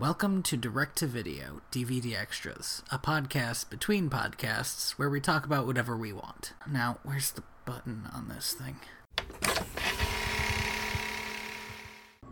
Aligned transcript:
Welcome 0.00 0.44
to 0.44 0.56
Direct 0.56 0.96
to 0.98 1.08
Video 1.08 1.60
DVD 1.72 2.16
Extras, 2.16 2.84
a 2.92 3.00
podcast 3.00 3.68
between 3.68 4.08
podcasts 4.08 4.92
where 4.92 5.10
we 5.10 5.20
talk 5.20 5.44
about 5.44 5.66
whatever 5.66 5.96
we 5.96 6.12
want. 6.12 6.52
Now, 6.70 7.00
where's 7.02 7.32
the 7.32 7.42
button 7.64 8.08
on 8.14 8.28
this 8.28 8.52
thing? 8.54 8.76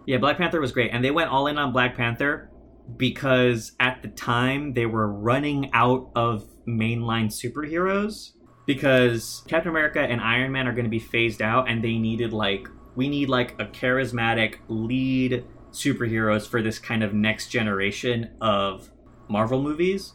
Yeah, 0.06 0.18
Black 0.18 0.36
Panther 0.38 0.60
was 0.60 0.70
great, 0.70 0.92
and 0.92 1.04
they 1.04 1.10
went 1.10 1.28
all 1.28 1.48
in 1.48 1.58
on 1.58 1.72
Black 1.72 1.96
Panther 1.96 2.52
because 2.96 3.72
at 3.80 4.00
the 4.00 4.08
time 4.10 4.74
they 4.74 4.86
were 4.86 5.12
running 5.12 5.68
out 5.72 6.12
of 6.14 6.48
mainline 6.68 7.26
superheroes 7.26 8.30
because 8.64 9.42
Captain 9.48 9.70
America 9.70 9.98
and 9.98 10.20
Iron 10.20 10.52
Man 10.52 10.68
are 10.68 10.72
going 10.72 10.84
to 10.84 10.88
be 10.88 11.00
phased 11.00 11.42
out, 11.42 11.68
and 11.68 11.82
they 11.82 11.98
needed 11.98 12.32
like 12.32 12.68
we 12.94 13.08
need 13.08 13.28
like 13.28 13.60
a 13.60 13.64
charismatic 13.64 14.58
lead 14.68 15.44
superheroes 15.76 16.48
for 16.48 16.62
this 16.62 16.78
kind 16.78 17.02
of 17.02 17.14
next 17.14 17.48
generation 17.48 18.30
of 18.40 18.90
Marvel 19.28 19.62
movies. 19.62 20.14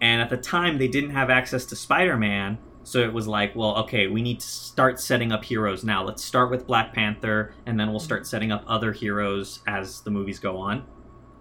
And 0.00 0.20
at 0.20 0.28
the 0.28 0.36
time, 0.36 0.78
they 0.78 0.88
didn't 0.88 1.10
have 1.10 1.30
access 1.30 1.64
to 1.66 1.76
Spider 1.76 2.16
Man. 2.16 2.58
So 2.82 3.00
it 3.00 3.12
was 3.12 3.26
like, 3.26 3.56
well, 3.56 3.76
okay, 3.78 4.06
we 4.06 4.22
need 4.22 4.40
to 4.40 4.46
start 4.46 5.00
setting 5.00 5.32
up 5.32 5.44
heroes 5.44 5.82
now. 5.82 6.04
Let's 6.04 6.24
start 6.24 6.50
with 6.50 6.66
Black 6.66 6.92
Panther, 6.92 7.52
and 7.66 7.80
then 7.80 7.90
we'll 7.90 7.98
start 7.98 8.26
setting 8.26 8.52
up 8.52 8.64
other 8.68 8.92
heroes 8.92 9.60
as 9.66 10.02
the 10.02 10.10
movies 10.10 10.38
go 10.38 10.56
on. 10.58 10.86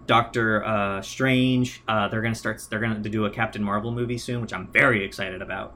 Doctor 0.07 0.63
uh, 0.63 1.01
Strange, 1.01 1.83
uh, 1.87 2.07
they're 2.07 2.21
gonna 2.21 2.33
start. 2.33 2.65
They're 2.69 2.79
gonna 2.79 2.99
do 2.99 3.25
a 3.25 3.29
Captain 3.29 3.63
Marvel 3.63 3.91
movie 3.91 4.17
soon, 4.17 4.41
which 4.41 4.53
I'm 4.53 4.71
very 4.71 5.03
excited 5.03 5.41
about. 5.41 5.75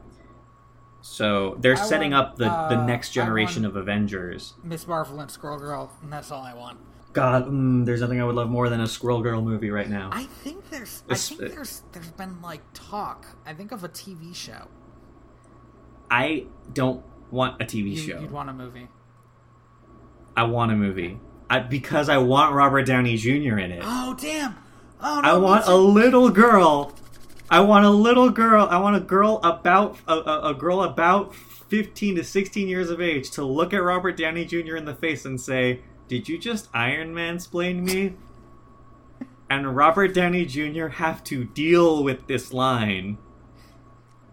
So 1.02 1.58
they're 1.60 1.74
I 1.78 1.86
setting 1.86 2.12
want, 2.12 2.30
up 2.30 2.36
the, 2.38 2.48
uh, 2.48 2.70
the 2.70 2.86
next 2.86 3.12
generation 3.12 3.66
of 3.66 3.76
Avengers. 3.76 4.54
Miss 4.64 4.88
Marvel 4.88 5.20
and 5.20 5.32
Squirrel 5.32 5.60
Girl, 5.60 5.92
and 6.02 6.12
that's 6.12 6.32
all 6.32 6.44
I 6.44 6.54
want. 6.54 6.80
God, 7.14 7.48
mm, 7.48 7.86
there's 7.86 8.02
nothing 8.02 8.22
I 8.22 8.24
would 8.24 8.36
love 8.36 8.50
more 8.50 8.70
than 8.70 8.82
a 8.82 8.88
Squirrel 8.88 9.22
Girl 9.22 9.42
movie 9.42 9.72
right 9.72 9.90
now. 9.90 10.10
I 10.12 10.26
think 10.26 10.70
there's, 10.70 11.04
I 11.10 11.16
think 11.16 11.40
there's, 11.40 11.82
there's 11.92 12.12
been 12.12 12.42
like 12.42 12.62
talk. 12.74 13.26
I 13.46 13.54
think 13.54 13.72
of 13.72 13.84
a 13.84 13.90
TV 13.90 14.36
show. 14.36 14.68
I 16.12 16.46
don't 16.74 17.04
want 17.32 17.62
a 17.62 17.66
TV 17.66 17.92
You, 17.92 17.98
show. 17.98 18.20
You'd 18.20 18.32
want 18.32 18.50
a 18.50 18.54
movie. 18.54 18.88
I 20.36 20.44
want 20.44 20.72
a 20.72 20.76
movie. 20.76 21.20
I, 21.50 21.60
because 21.60 22.10
I 22.10 22.20
want 22.20 22.54
Robert 22.54 22.86
Downey 22.86 23.18
Jr. 23.18 23.58
in 23.58 23.72
it. 23.72 23.84
Oh 23.84 24.16
damn! 24.20 24.56
Oh 25.02 25.22
no! 25.22 25.28
I 25.28 25.38
want 25.38 25.66
a 25.66 25.76
little 25.76 26.30
girl. 26.30 26.94
I 27.50 27.62
want 27.62 27.86
a 27.86 27.90
little 27.90 28.30
girl. 28.30 28.68
I 28.70 28.78
want 28.78 28.96
a 28.96 29.00
girl 29.00 29.40
about 29.44 29.98
a, 30.08 30.14
a, 30.14 30.50
a 30.52 30.54
girl 30.54 30.84
about 30.84 31.34
15 31.34 32.18
to 32.18 32.24
16 32.24 32.68
years 32.68 32.92
of 32.92 33.02
age 33.02 33.32
to 33.32 33.44
look 33.44 33.74
at 33.74 33.82
Robert 33.82 34.16
Downey 34.18 34.46
Jr. 34.46 34.76
in 34.76 34.86
the 34.86 34.94
face 34.94 35.26
and 35.26 35.42
say, 35.42 35.82
"Did 36.10 36.28
you 36.28 36.38
just 36.38 36.68
Iron 36.74 37.14
Man 37.14 37.40
splain 37.40 37.86
me?" 37.86 38.16
and 39.50 39.76
Robert 39.76 40.14
Downey 40.14 40.46
Jr. 40.46 40.88
have 40.88 41.24
to 41.26 41.44
deal 41.44 42.04
with 42.04 42.28
this 42.28 42.54
line. 42.54 43.18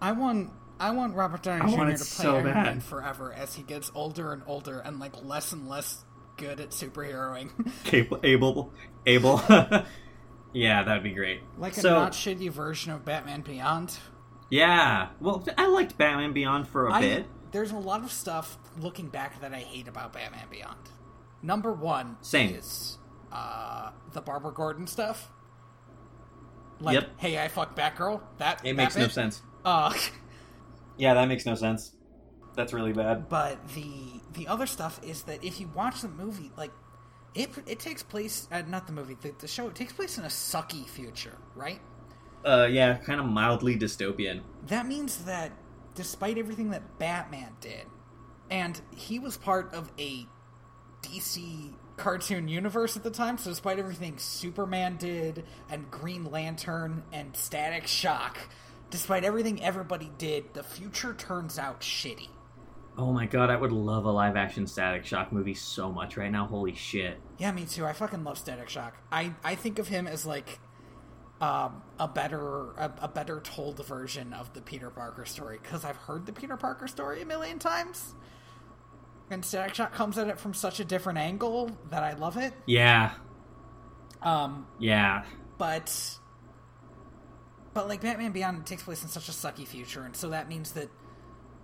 I 0.01 0.13
want 0.13 0.51
I 0.79 0.91
want 0.91 1.15
Robert 1.15 1.43
Downey 1.43 1.73
Jr. 1.73 1.79
to 1.79 1.85
play 1.87 1.97
so 1.97 2.35
Iron 2.35 2.45
bad. 2.45 2.67
Man 2.67 2.81
forever 2.81 3.33
as 3.33 3.55
he 3.55 3.63
gets 3.63 3.91
older 3.95 4.33
and 4.33 4.43
older 4.47 4.81
and 4.81 5.01
like 5.01 5.25
less 5.25 5.53
and 5.53 5.69
less 5.69 6.05
good 6.37 6.61
at 6.61 6.71
superheroing. 6.71 7.51
Capable, 7.85 8.21
able, 8.23 8.73
able. 9.07 9.43
yeah, 10.53 10.83
that'd 10.85 11.03
be 11.03 11.13
great. 11.13 11.41
like 11.59 11.77
a 11.77 11.81
so, 11.81 11.95
not 11.95 12.13
shitty 12.13 12.51
version 12.51 12.93
of 12.93 13.05
Batman 13.05 13.41
Beyond. 13.41 13.97
Yeah. 14.51 15.09
Well, 15.19 15.47
I 15.57 15.67
liked 15.69 15.97
Batman 15.97 16.33
Beyond 16.35 16.69
for 16.69 16.89
a 16.89 16.93
I, 16.93 17.01
bit. 17.01 17.27
There's 17.53 17.73
a 17.73 17.79
lot 17.79 18.05
of 18.05 18.13
stuff 18.13 18.59
looking 18.79 19.09
back 19.09 19.41
that 19.41 19.55
I 19.55 19.61
hate 19.61 19.89
about 19.89 20.13
Batman 20.13 20.47
Beyond. 20.51 20.77
Number 21.47 21.73
one 21.73 22.17
Same. 22.23 22.55
is 22.57 22.99
uh, 23.33 23.91
the 24.13 24.21
Barbara 24.21 24.53
Gordon 24.53 24.87
stuff. 24.87 25.31
Like, 26.81 26.95
Yep. 26.95 27.11
hey, 27.19 27.43
I 27.43 27.49
fuck 27.49 27.77
Batgirl. 27.77 28.21
That 28.39 28.61
It 28.65 28.65
that 28.65 28.75
makes 28.77 28.97
no 28.97 29.09
sense. 29.09 29.43
Uh, 29.65 29.95
Yeah, 30.99 31.15
that 31.15 31.29
makes 31.29 31.45
no 31.47 31.55
sense. 31.55 31.93
That's 32.57 32.73
really 32.73 32.93
bad. 32.95 33.29
but 33.29 33.69
the 33.75 34.21
the 34.33 34.49
other 34.49 34.67
stuff 34.67 34.99
is 35.05 35.23
that 35.25 35.45
if 35.45 35.61
you 35.61 35.71
watch 35.75 36.01
the 36.01 36.09
movie, 36.09 36.51
like 36.57 36.73
it 37.35 37.51
it 37.67 37.79
takes 37.81 38.03
place 38.03 38.49
uh, 38.51 38.63
not 38.67 38.87
the 38.87 38.95
movie 38.95 39.15
the, 39.21 39.33
the 39.39 39.47
show 39.47 39.67
it 39.69 39.75
takes 39.75 39.93
place 39.93 40.17
in 40.17 40.25
a 40.25 40.29
sucky 40.29 40.87
future, 40.89 41.37
right? 41.55 41.81
Uh, 42.47 42.67
yeah, 42.71 42.95
kind 42.97 43.21
of 43.21 43.27
mildly 43.27 43.77
dystopian. 43.79 44.41
That 44.69 44.87
means 44.87 45.25
that 45.27 45.53
despite 45.95 46.39
everything 46.39 46.71
that 46.71 46.99
Batman 46.99 47.53
did, 47.61 47.85
and 48.51 48.81
he 48.97 49.19
was 49.19 49.37
part 49.37 49.75
of 49.75 49.93
a 49.99 50.27
DC 51.09 51.73
cartoon 51.97 52.49
universe 52.49 52.97
at 52.97 53.03
the 53.03 53.11
time, 53.11 53.39
so 53.39 53.51
despite 53.51 53.79
everything 53.79 54.19
Superman 54.19 54.97
did, 54.97 55.45
and 55.71 55.91
Green 55.91 56.25
Lantern, 56.25 57.03
and 57.13 57.37
Static 57.37 57.87
Shock, 57.87 58.39
despite 58.91 59.25
everything 59.25 59.63
everybody 59.63 60.11
did, 60.19 60.53
the 60.55 60.63
future 60.63 61.15
turns 61.15 61.59
out 61.59 61.81
shitty. 61.81 62.29
Oh 62.99 63.13
my 63.13 63.27
god, 63.27 63.51
I 63.51 63.57
would 63.57 63.73
love 63.73 64.07
a 64.07 64.11
live 64.11 64.37
action 64.37 64.67
Static 64.67 65.05
Shock 65.05 65.31
movie 65.31 65.55
so 65.55 65.93
much 65.93 66.17
right 66.17 66.31
now. 66.31 66.47
Holy 66.47 66.75
shit. 66.75 67.21
Yeah, 67.39 67.53
me 67.53 67.67
too. 67.67 67.85
I 67.85 67.93
fucking 67.93 68.25
love 68.25 68.39
Static 68.39 68.71
Shock. 68.71 68.97
I, 69.13 69.35
I 69.45 69.55
think 69.55 69.79
of 69.79 69.89
him 69.89 70.07
as 70.07 70.25
like 70.25 70.59
um, 71.41 71.83
a 71.99 72.09
better 72.09 72.71
a, 72.73 72.91
a 73.03 73.09
better 73.09 73.41
told 73.41 73.85
version 73.85 74.33
of 74.33 74.53
the 74.55 74.63
Peter 74.63 74.89
Parker 74.89 75.27
story 75.27 75.59
because 75.63 75.85
I've 75.85 75.97
heard 75.97 76.25
the 76.25 76.33
Peter 76.33 76.57
Parker 76.57 76.89
story 76.89 77.21
a 77.21 77.27
million 77.27 77.59
times, 77.59 78.15
and 79.31 79.45
Static 79.45 79.75
Shock 79.75 79.93
comes 79.93 80.19
at 80.19 80.29
it 80.29 80.39
from 80.39 80.55
such 80.55 80.81
a 80.81 80.85
different 80.85 81.19
angle 81.19 81.71
that 81.91 82.03
I 82.03 82.15
love 82.15 82.37
it. 82.37 82.53
Yeah, 82.67 83.13
Um, 84.23 84.67
yeah. 84.79 85.25
but 85.59 86.19
but 87.75 87.89
like 87.89 88.01
Batman 88.01 88.33
Beyond 88.33 88.67
takes 88.67 88.83
place 88.83 89.03
in 89.03 89.09
such 89.09 89.29
a 89.29 89.33
sucky 89.33 89.67
future, 89.67 90.03
and 90.05 90.17
so 90.17 90.31
that 90.31 90.49
means 90.49 90.73
that 90.73 90.89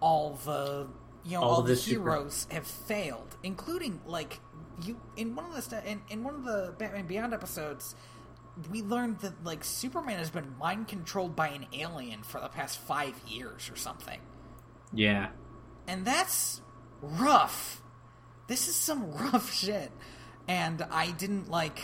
all 0.00 0.38
the 0.44 0.88
you 1.24 1.32
know 1.38 1.42
All 1.42 1.50
all, 1.56 1.62
the 1.62 1.70
the 1.70 1.76
super- 1.76 2.10
heroes 2.12 2.46
have 2.50 2.66
failed, 2.66 3.36
including 3.42 4.00
like 4.06 4.40
you 4.84 5.00
in 5.16 5.34
one 5.34 5.44
of 5.46 5.54
the 5.54 5.62
sta- 5.62 5.82
in, 5.86 6.02
in 6.10 6.24
one 6.24 6.34
of 6.34 6.44
the 6.44 6.74
Batman 6.78 7.06
Beyond 7.06 7.32
episodes. 7.32 7.94
We 8.70 8.82
learned 8.82 9.20
that 9.20 9.42
like 9.44 9.64
Superman 9.64 10.18
has 10.18 10.28
been 10.28 10.58
mind 10.58 10.86
controlled 10.88 11.34
by 11.34 11.48
an 11.48 11.66
alien 11.72 12.22
for 12.22 12.38
the 12.38 12.48
past 12.48 12.78
five 12.80 13.14
years 13.26 13.70
or 13.70 13.76
something, 13.76 14.20
Yeah. 14.92 15.30
and 15.88 16.04
that's 16.04 16.60
rough. 17.02 17.82
This 18.46 18.68
is 18.68 18.74
some 18.74 19.12
rough 19.32 19.52
shit, 19.52 19.90
and 20.48 20.82
I 20.90 21.10
didn't 21.10 21.50
like 21.50 21.80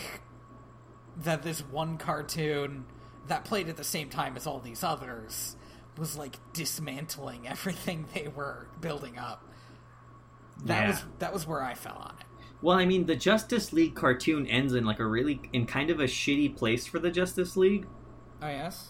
that 1.23 1.43
this 1.43 1.59
one 1.61 1.97
cartoon 1.97 2.85
that 3.27 3.43
played 3.45 3.69
at 3.69 3.77
the 3.77 3.83
same 3.83 4.09
time 4.09 4.35
as 4.37 4.47
all 4.47 4.59
these 4.59 4.83
others 4.83 5.55
was 5.97 6.17
like 6.17 6.37
dismantling 6.53 7.47
everything 7.47 8.05
they 8.13 8.27
were 8.27 8.67
building 8.81 9.17
up. 9.17 9.43
That 10.65 10.81
Yeah. 10.83 10.87
was 10.89 11.03
that 11.19 11.33
was 11.33 11.47
where 11.47 11.61
I 11.63 11.73
fell 11.73 11.97
on 11.97 12.15
it. 12.19 12.25
Well, 12.61 12.77
I 12.77 12.85
mean, 12.85 13.05
the 13.05 13.15
Justice 13.15 13.71
League 13.71 13.95
cartoon 13.95 14.45
ends 14.47 14.73
in 14.73 14.83
like 14.85 14.99
a 14.99 15.05
really 15.05 15.39
in 15.53 15.65
kind 15.65 15.89
of 15.89 15.99
a 15.99 16.05
shitty 16.05 16.55
place 16.57 16.85
for 16.85 16.99
the 16.99 17.09
Justice 17.11 17.55
League. 17.55 17.87
Oh 18.41 18.47
yes. 18.47 18.89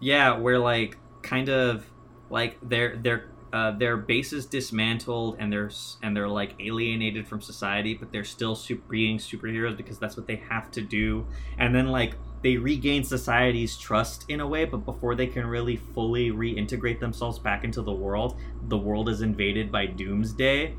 Yeah, 0.00 0.36
where 0.38 0.58
like 0.58 0.96
kind 1.22 1.48
of 1.50 1.84
like 2.30 2.56
their 2.66 2.96
their 2.96 3.29
uh, 3.52 3.72
their 3.72 3.96
base 3.96 4.32
is 4.32 4.46
dismantled 4.46 5.36
and 5.38 5.52
they're 5.52 5.70
and 6.02 6.16
they're 6.16 6.28
like 6.28 6.54
alienated 6.60 7.26
from 7.26 7.40
society, 7.40 7.94
but 7.94 8.12
they're 8.12 8.24
still 8.24 8.54
super, 8.54 8.82
being 8.88 9.18
superheroes 9.18 9.76
because 9.76 9.98
that's 9.98 10.16
what 10.16 10.26
they 10.26 10.36
have 10.36 10.70
to 10.72 10.80
do. 10.82 11.26
And 11.58 11.74
then 11.74 11.88
like 11.88 12.16
they 12.42 12.56
regain 12.56 13.04
society's 13.04 13.76
trust 13.76 14.24
in 14.28 14.40
a 14.40 14.46
way, 14.46 14.64
but 14.64 14.78
before 14.78 15.14
they 15.14 15.26
can 15.26 15.46
really 15.46 15.76
fully 15.76 16.30
reintegrate 16.30 17.00
themselves 17.00 17.38
back 17.38 17.64
into 17.64 17.82
the 17.82 17.92
world, 17.92 18.38
the 18.68 18.78
world 18.78 19.08
is 19.08 19.20
invaded 19.20 19.70
by 19.70 19.86
Doomsday. 19.86 20.74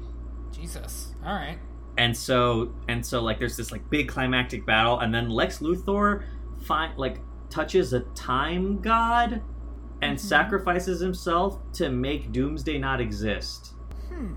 Jesus. 0.52 1.16
All 1.26 1.34
right. 1.36 1.58
and 1.98 2.16
so 2.16 2.74
and 2.88 3.06
so 3.06 3.22
like 3.22 3.38
there's 3.40 3.58
this 3.58 3.72
like 3.72 3.88
big 3.90 4.08
climactic 4.08 4.66
battle 4.66 5.00
and 5.00 5.14
then 5.14 5.30
lex 5.30 5.60
luthor 5.60 6.24
find 6.64 6.98
like 6.98 7.20
touches 7.50 7.92
a 7.94 8.00
time 8.16 8.80
god 8.82 9.42
and 10.02 10.18
Mhm. 10.18 10.22
sacrifices 10.22 11.00
himself 11.00 11.60
to 11.74 11.90
make 11.90 12.32
doomsday 12.32 12.78
not 12.78 13.00
exist 13.02 13.74
Hmm. 14.10 14.34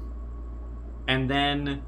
and 1.08 1.28
then 1.30 1.82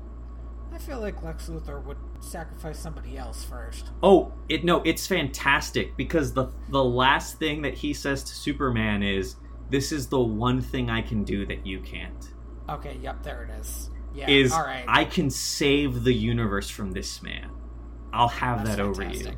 I 0.72 0.78
feel 0.78 1.00
like 1.00 1.22
Lex 1.22 1.48
Luthor 1.48 1.82
would 1.84 1.96
sacrifice 2.20 2.78
somebody 2.78 3.16
else 3.16 3.44
first. 3.44 3.90
oh 4.02 4.32
it 4.48 4.64
no 4.64 4.82
it's 4.82 5.06
fantastic 5.06 5.96
because 5.96 6.32
the 6.32 6.46
the 6.70 6.82
last 6.84 7.38
thing 7.38 7.62
that 7.62 7.74
he 7.74 7.92
says 7.94 8.22
to 8.24 8.34
superman 8.34 9.02
is 9.02 9.36
this 9.70 9.92
is 9.92 10.06
the 10.08 10.18
one 10.20 10.60
thing 10.60 10.88
i 10.90 11.00
can 11.02 11.24
do 11.24 11.44
that 11.46 11.66
you 11.66 11.80
can't 11.80 12.32
Okay. 12.68 12.98
Yep. 13.00 13.22
There 13.22 13.44
it 13.44 13.60
is. 13.60 13.90
Yeah. 14.12 14.28
is 14.28 14.52
all 14.52 14.62
right. 14.64 14.84
i 14.88 15.04
can 15.04 15.30
save 15.30 16.02
the 16.04 16.12
universe 16.12 16.68
from 16.68 16.90
this 16.92 17.22
man 17.22 17.50
i'll 18.12 18.28
have 18.28 18.64
That's 18.64 18.76
that 18.76 18.82
over 18.82 19.04
you. 19.04 19.30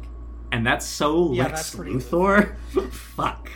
And 0.50 0.66
that's 0.66 0.86
so 0.86 1.32
Yeah, 1.32 1.44
Lex 1.44 1.72
that's 1.72 1.74
Luthor. 1.76 2.56
Fuck. 2.90 3.50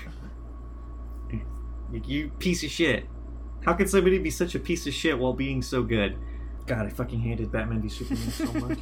You, 1.93 2.03
you 2.05 2.29
piece 2.39 2.63
of 2.65 2.71
shit. 2.71 3.07
How 3.65 3.75
can 3.75 3.87
somebody 3.87 4.19
be 4.19 4.31
such 4.31 4.55
a 4.55 4.59
piece 4.59 4.87
of 4.87 4.95
shit 4.95 5.19
while 5.19 5.33
being 5.33 5.63
so 5.63 5.83
good? 5.83 6.17
God, 6.67 6.87
I 6.87 6.89
fucking 6.91 7.21
hated 7.21 7.53
Batman 7.53 7.81
v 7.83 7.89
Superman 7.89 8.31
so 8.31 8.53
much. 8.55 8.79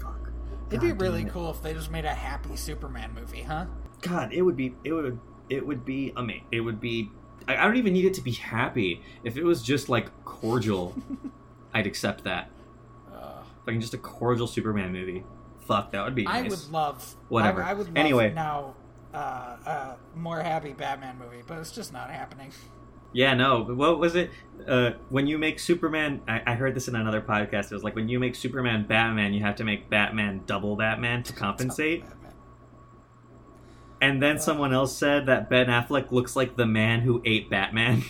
Fuck. 0.00 0.30
It'd 0.70 0.80
be 0.80 0.92
really 0.92 1.22
it. 1.22 1.30
cool 1.30 1.50
if 1.50 1.62
they 1.62 1.72
just 1.74 1.90
made 1.90 2.04
a 2.04 2.14
happy 2.14 2.54
Superman 2.56 3.12
movie, 3.14 3.42
huh? 3.42 3.66
God, 4.02 4.32
it 4.32 4.42
would 4.42 4.56
be 4.56 4.74
it 4.84 4.92
would 4.92 5.18
it 5.50 5.66
would 5.66 5.84
be 5.84 6.12
amazing. 6.16 6.44
It 6.52 6.60
would 6.60 6.80
be. 6.80 7.10
I, 7.48 7.56
I 7.56 7.64
don't 7.64 7.76
even 7.76 7.92
need 7.92 8.04
it 8.04 8.14
to 8.14 8.20
be 8.22 8.32
happy. 8.32 9.02
If 9.24 9.36
it 9.36 9.44
was 9.44 9.62
just 9.62 9.88
like 9.88 10.10
cordial, 10.24 10.94
I'd 11.74 11.86
accept 11.86 12.24
that. 12.24 12.50
Uh, 13.12 13.42
Like 13.66 13.78
just 13.80 13.94
a 13.94 13.98
cordial 13.98 14.46
Superman 14.46 14.92
movie. 14.92 15.24
Fuck, 15.60 15.92
that 15.92 16.04
would 16.04 16.14
be 16.14 16.26
I 16.26 16.42
nice. 16.42 16.50
would 16.50 16.72
love 16.72 17.16
Whatever. 17.28 17.62
I, 17.62 17.70
I 17.70 17.74
would 17.74 17.86
love 17.88 17.96
Anyway. 17.96 18.32
now 18.32 18.74
uh, 19.14 19.16
uh, 19.66 19.96
more 20.14 20.40
happy 20.42 20.72
Batman 20.72 21.18
movie, 21.18 21.42
but 21.46 21.58
it's 21.58 21.72
just 21.72 21.92
not 21.92 22.10
happening. 22.10 22.52
Yeah, 23.12 23.32
no. 23.34 23.64
What 23.64 23.98
was 23.98 24.14
it? 24.14 24.30
Uh, 24.66 24.90
when 25.08 25.26
you 25.26 25.38
make 25.38 25.58
Superman, 25.58 26.20
I, 26.28 26.42
I 26.46 26.54
heard 26.54 26.74
this 26.74 26.88
in 26.88 26.94
another 26.94 27.22
podcast. 27.22 27.66
It 27.66 27.72
was 27.72 27.82
like 27.82 27.94
when 27.94 28.08
you 28.08 28.18
make 28.20 28.34
Superman 28.34 28.86
Batman, 28.86 29.32
you 29.32 29.40
have 29.42 29.56
to 29.56 29.64
make 29.64 29.88
Batman 29.88 30.42
double 30.46 30.76
Batman 30.76 31.22
to 31.22 31.32
compensate. 31.32 32.02
Batman. 32.02 32.32
And 34.00 34.22
then 34.22 34.38
someone 34.38 34.72
else 34.74 34.94
said 34.96 35.26
that 35.26 35.48
Ben 35.48 35.66
Affleck 35.66 36.12
looks 36.12 36.36
like 36.36 36.56
the 36.56 36.66
man 36.66 37.00
who 37.00 37.22
ate 37.24 37.48
Batman. 37.50 38.04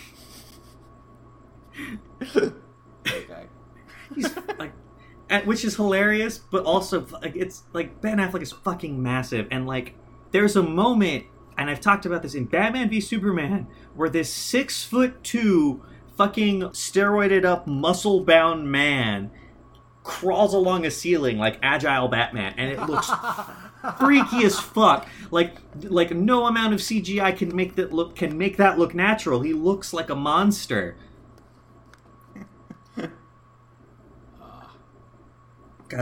Okay. 3.07 3.47
He's 4.15 4.37
like, 4.59 4.73
and- 5.31 5.47
which 5.47 5.65
is 5.65 5.77
hilarious, 5.77 6.39
but 6.39 6.65
also 6.65 7.07
like 7.23 7.37
it's 7.37 7.63
like 7.73 8.01
Ben 8.01 8.19
Affleck 8.19 8.43
is 8.43 8.53
fucking 8.53 9.01
massive, 9.03 9.47
and 9.51 9.67
like 9.67 9.95
there's 10.31 10.57
a 10.57 10.63
moment, 10.63 11.27
and 11.57 11.71
I've 11.71 11.81
talked 11.81 12.05
about 12.07 12.23
this 12.23 12.35
in 12.35 12.47
Batman 12.47 12.89
v 12.91 13.01
Superman, 13.01 13.67
where 13.95 14.09
this 14.09 14.33
six 14.33 14.85
foot 14.85 15.23
two 15.23 15.83
fucking 16.17 16.63
steroided 16.71 17.45
up 17.45 17.67
muscle 17.67 18.25
bound 18.25 18.71
man 18.71 19.31
crawls 20.03 20.55
along 20.55 20.87
a 20.87 20.91
ceiling 20.91 21.39
like 21.39 21.59
agile 21.63 22.09
Batman, 22.09 22.55
and 22.57 22.73
it 22.73 22.81
looks 22.81 23.11
freaky 23.99 24.45
as 24.45 24.59
fuck. 24.59 25.07
Like 25.31 25.57
like 25.83 26.11
no 26.11 26.47
amount 26.47 26.75
of 26.75 26.81
CGI 26.81 27.37
can 27.37 27.55
make 27.55 27.75
that 27.77 27.93
look 27.93 28.17
can 28.17 28.37
make 28.39 28.57
that 28.57 28.79
look 28.79 28.95
natural. 28.95 29.41
He 29.43 29.53
looks 29.53 29.93
like 29.93 30.11
a 30.11 30.17
monster. 30.17 30.97
God, 32.97 33.11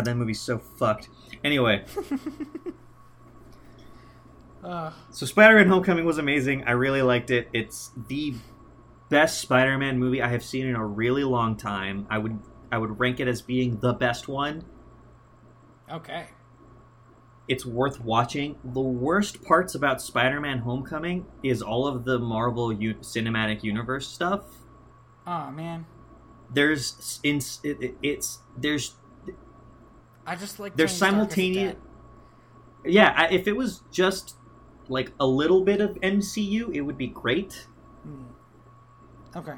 that 0.05 0.17
movie's 0.17 0.41
so 0.41 0.59
fucked. 0.59 1.09
Anyway, 1.45 1.85
Uh, 4.67 4.91
so 5.11 5.27
Spider-Man: 5.27 5.69
Homecoming 5.69 6.05
was 6.05 6.19
amazing. 6.19 6.65
I 6.65 6.73
really 6.73 7.03
liked 7.03 7.31
it. 7.31 7.49
It's 7.53 7.93
the 8.09 8.35
best 9.09 9.41
Spider-Man 9.41 9.99
movie 9.99 10.21
I 10.21 10.29
have 10.29 10.43
seen 10.43 10.67
in 10.67 10.75
a 10.75 10.85
really 10.85 11.23
long 11.25 11.57
time. 11.57 12.07
I 12.11 12.19
would 12.19 12.39
I 12.73 12.79
would 12.79 12.99
rank 12.99 13.21
it 13.21 13.29
as 13.29 13.43
being 13.43 13.79
the 13.81 13.93
best 13.93 14.27
one. 14.29 14.65
okay. 15.91 16.27
It's 17.49 17.65
worth 17.65 18.01
watching. 18.01 18.57
The 18.65 18.81
worst 18.81 19.45
parts 19.45 19.77
about 19.77 20.03
Spider-Man: 20.03 20.59
Homecoming 20.59 21.27
is 21.45 21.63
all 21.63 21.87
of 21.87 22.05
the 22.05 22.19
Marvel 22.19 22.73
U- 22.73 22.95
Cinematic 22.97 23.63
Universe 23.63 24.09
stuff. 24.09 24.43
Oh 25.29 25.53
man, 25.53 25.87
There's 26.53 27.21
in 27.23 27.37
it, 27.63 27.77
it- 27.81 27.95
it's 28.03 28.41
there's 28.59 28.97
I 30.27 30.35
just 30.35 30.59
like 30.59 30.75
They're 30.75 30.87
Tony 30.89 30.97
Stark 30.97 31.13
as 31.13 31.15
a 31.15 31.21
simultaneous- 31.21 31.77
yeah. 32.85 33.15
I- 33.17 33.29
If 33.29 33.47
it 33.47 33.57
was 33.57 33.83
just 33.93 34.35
like 34.89 35.13
a 35.21 35.27
little 35.27 35.63
bit 35.65 35.81
of 35.81 35.97
MCU, 36.01 36.75
it 36.75 36.81
would 36.81 36.99
be 36.99 37.09
great. 37.09 37.67
Hmm. 38.03 38.25
Okay. 39.37 39.55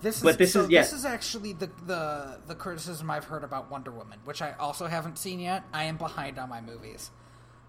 This 0.00 0.16
is, 0.16 0.22
But 0.22 0.38
this 0.38 0.52
so 0.52 0.62
is- 0.62 0.70
yeah. 0.70 0.82
this 0.82 0.92
is 0.92 1.04
actually 1.04 1.52
the, 1.52 1.70
the 1.86 2.40
the 2.48 2.54
criticism 2.56 3.08
I've 3.10 3.24
heard 3.24 3.44
about 3.44 3.70
Wonder 3.70 3.92
Woman, 3.92 4.18
which 4.24 4.42
I 4.42 4.52
also 4.58 4.86
haven't 4.88 5.16
seen 5.16 5.38
yet. 5.38 5.64
I 5.72 5.84
am 5.84 5.96
behind 5.96 6.38
on 6.38 6.48
my 6.48 6.60
movies. 6.60 7.10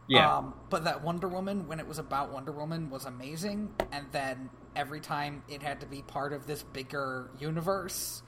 Yeah. 0.08 0.38
Um, 0.38 0.54
but 0.70 0.84
that 0.86 1.04
Wonder 1.04 1.28
Woman, 1.28 1.68
when 1.68 1.80
it 1.80 1.88
was 1.88 2.00
about 2.00 2.32
Wonder 2.34 2.52
Woman, 2.52 2.90
was 2.90 3.06
amazing. 3.06 3.72
And 3.92 4.08
then 4.12 4.50
every 4.76 5.00
time 5.00 5.44
it 5.48 5.62
had 5.62 5.80
to 5.82 5.86
be 5.86 6.02
part 6.02 6.34
of 6.34 6.48
this 6.48 6.64
bigger 6.64 7.30
universe, 7.40 8.24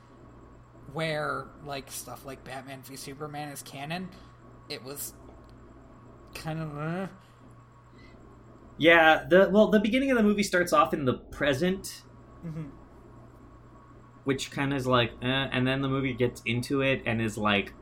where 0.93 1.47
like 1.65 1.91
stuff 1.91 2.25
like 2.25 2.43
Batman 2.43 2.81
v 2.83 2.95
Superman 2.95 3.49
is 3.49 3.63
canon, 3.63 4.09
it 4.69 4.83
was 4.83 5.13
kind 6.35 6.61
of. 6.61 6.77
Uh, 6.77 7.07
Yeah, 8.77 9.25
the 9.29 9.49
well, 9.49 9.67
the 9.67 9.79
beginning 9.79 10.11
of 10.11 10.17
the 10.17 10.23
movie 10.23 10.43
starts 10.43 10.73
off 10.73 10.93
in 10.93 11.05
the 11.05 11.13
present, 11.13 12.03
mhm. 12.45 12.71
which 14.25 14.51
kind 14.51 14.73
of 14.73 14.77
is 14.77 14.85
like, 14.87 15.11
eh, 15.21 15.47
and 15.51 15.65
then 15.65 15.81
the 15.81 15.87
movie 15.87 16.13
gets 16.13 16.41
into 16.45 16.81
it 16.81 17.01
and 17.05 17.21
is 17.21 17.37
like, 17.37 17.73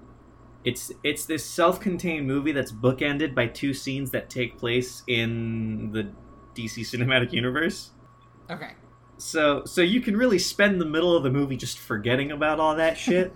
it's 0.63 0.91
it's 1.03 1.25
this 1.25 1.45
self-contained 1.45 2.27
movie 2.27 2.51
that's 2.51 2.71
bookended 2.71 3.33
by 3.33 3.47
two 3.47 3.73
scenes 3.73 4.11
that 4.11 4.29
take 4.29 4.57
place 4.57 5.03
in 5.07 5.91
the 5.91 6.11
DC 6.55 6.81
cinematic 6.81 7.33
universe. 7.33 7.91
Okay. 8.49 8.71
So 9.17 9.65
so 9.65 9.81
you 9.81 9.99
can 9.99 10.15
really 10.15 10.39
spend 10.39 10.79
the 10.79 10.85
middle 10.85 11.15
of 11.15 11.23
the 11.23 11.31
movie 11.31 11.57
just 11.57 11.79
forgetting 11.79 12.31
about 12.31 12.59
all 12.59 12.75
that 12.75 12.97
shit, 12.97 13.33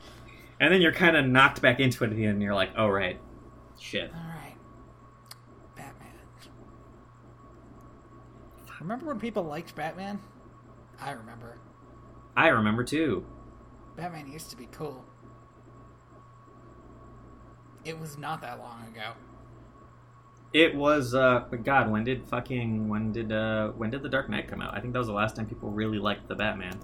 and 0.60 0.72
then 0.72 0.80
you're 0.80 0.92
kind 0.92 1.16
of 1.16 1.26
knocked 1.26 1.60
back 1.60 1.80
into 1.80 2.04
it 2.04 2.10
at 2.10 2.16
the 2.16 2.24
end, 2.24 2.34
and 2.34 2.42
you're 2.42 2.54
like, 2.54 2.70
oh 2.76 2.88
right, 2.88 3.18
shit. 3.78 4.10
All 4.14 4.20
right. 4.20 4.56
Batman. 5.76 6.08
Remember 8.82 9.06
when 9.06 9.20
people 9.20 9.44
liked 9.44 9.76
Batman? 9.76 10.18
I 11.00 11.12
remember. 11.12 11.56
I 12.36 12.48
remember 12.48 12.82
too. 12.82 13.24
Batman 13.96 14.26
used 14.26 14.50
to 14.50 14.56
be 14.56 14.66
cool. 14.72 15.04
It 17.84 17.98
was 17.98 18.18
not 18.18 18.40
that 18.40 18.58
long 18.58 18.82
ago. 18.88 19.12
It 20.52 20.74
was 20.74 21.14
uh 21.14 21.44
God, 21.62 21.92
when 21.92 22.02
did 22.02 22.26
fucking 22.26 22.88
when 22.88 23.12
did 23.12 23.30
uh 23.30 23.68
when 23.68 23.90
did 23.90 24.02
the 24.02 24.08
Dark 24.08 24.28
Knight 24.28 24.48
come 24.48 24.60
out? 24.60 24.74
I 24.74 24.80
think 24.80 24.94
that 24.94 24.98
was 24.98 25.08
the 25.08 25.14
last 25.14 25.36
time 25.36 25.46
people 25.46 25.70
really 25.70 25.98
liked 25.98 26.26
the 26.26 26.34
Batman. 26.34 26.80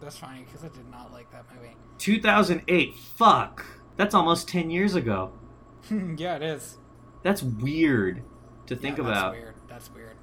That's 0.00 0.18
funny 0.18 0.44
because 0.44 0.64
I 0.64 0.68
did 0.76 0.90
not 0.90 1.12
like 1.12 1.30
that 1.30 1.44
movie. 1.54 1.76
2008. 1.98 2.96
Fuck. 2.96 3.64
That's 3.96 4.14
almost 4.14 4.48
10 4.48 4.70
years 4.70 4.96
ago. 4.96 5.32
yeah, 5.90 6.34
it 6.34 6.42
is. 6.42 6.78
That's 7.22 7.42
weird 7.44 8.24
to 8.66 8.76
think 8.76 8.98
Yeah, 8.98 9.04
about. 9.04 9.32
That's 9.32 9.40
weird. 9.42 9.54
That's 9.68 9.90
weird. 9.94 10.16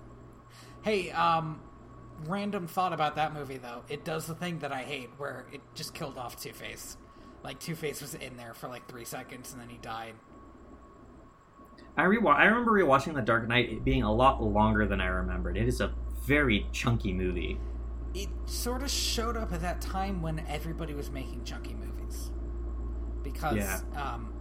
Hey, 0.84 1.12
um, 1.12 1.62
random 2.28 2.68
thought 2.68 2.94
about 2.94 3.16
that 3.16 3.34
movie 3.34 3.58
though. 3.58 3.84
It 3.90 4.04
does 4.06 4.28
the 4.28 4.36
thing 4.36 4.60
that 4.60 4.72
I 4.72 4.84
hate, 4.84 5.10
where 5.18 5.46
it 5.52 5.62
just 5.76 5.94
killed 5.94 6.18
off 6.18 6.42
Two 6.42 6.54
Face. 6.54 6.98
Like 7.44 7.60
Two 7.60 7.76
Face 7.76 8.02
was 8.02 8.14
in 8.16 8.38
there 8.38 8.54
for 8.54 8.68
like 8.68 8.88
three 8.88 9.06
seconds 9.06 9.52
and 9.54 9.62
then 9.62 9.70
he 9.70 9.78
died. 9.78 10.14
I 11.96 12.04
rewa- 12.04 12.36
I 12.36 12.46
remember 12.46 12.72
rewatching 12.72 13.14
The 13.14 13.22
Dark 13.22 13.48
Knight 13.48 13.70
it 13.70 13.84
being 13.84 14.04
a 14.04 14.12
lot 14.12 14.42
longer 14.42 14.86
than 14.88 15.00
I 15.00 15.08
remembered. 15.08 15.58
It 15.58 15.68
is 15.68 15.80
a 15.80 15.94
very 16.26 16.66
chunky 16.72 17.14
movie. 17.14 17.60
It 18.16 18.30
sort 18.46 18.84
of 18.84 18.90
showed 18.90 19.38
up 19.38 19.52
at 19.54 19.62
that 19.62 19.82
time 19.82 20.22
when 20.22 20.40
everybody 20.48 20.94
was 20.94 21.12
making 21.12 21.44
chunky 21.44 21.74
movies, 21.76 22.32
because 23.24 23.58
Yeah. 23.58 23.80
um, 23.96 24.34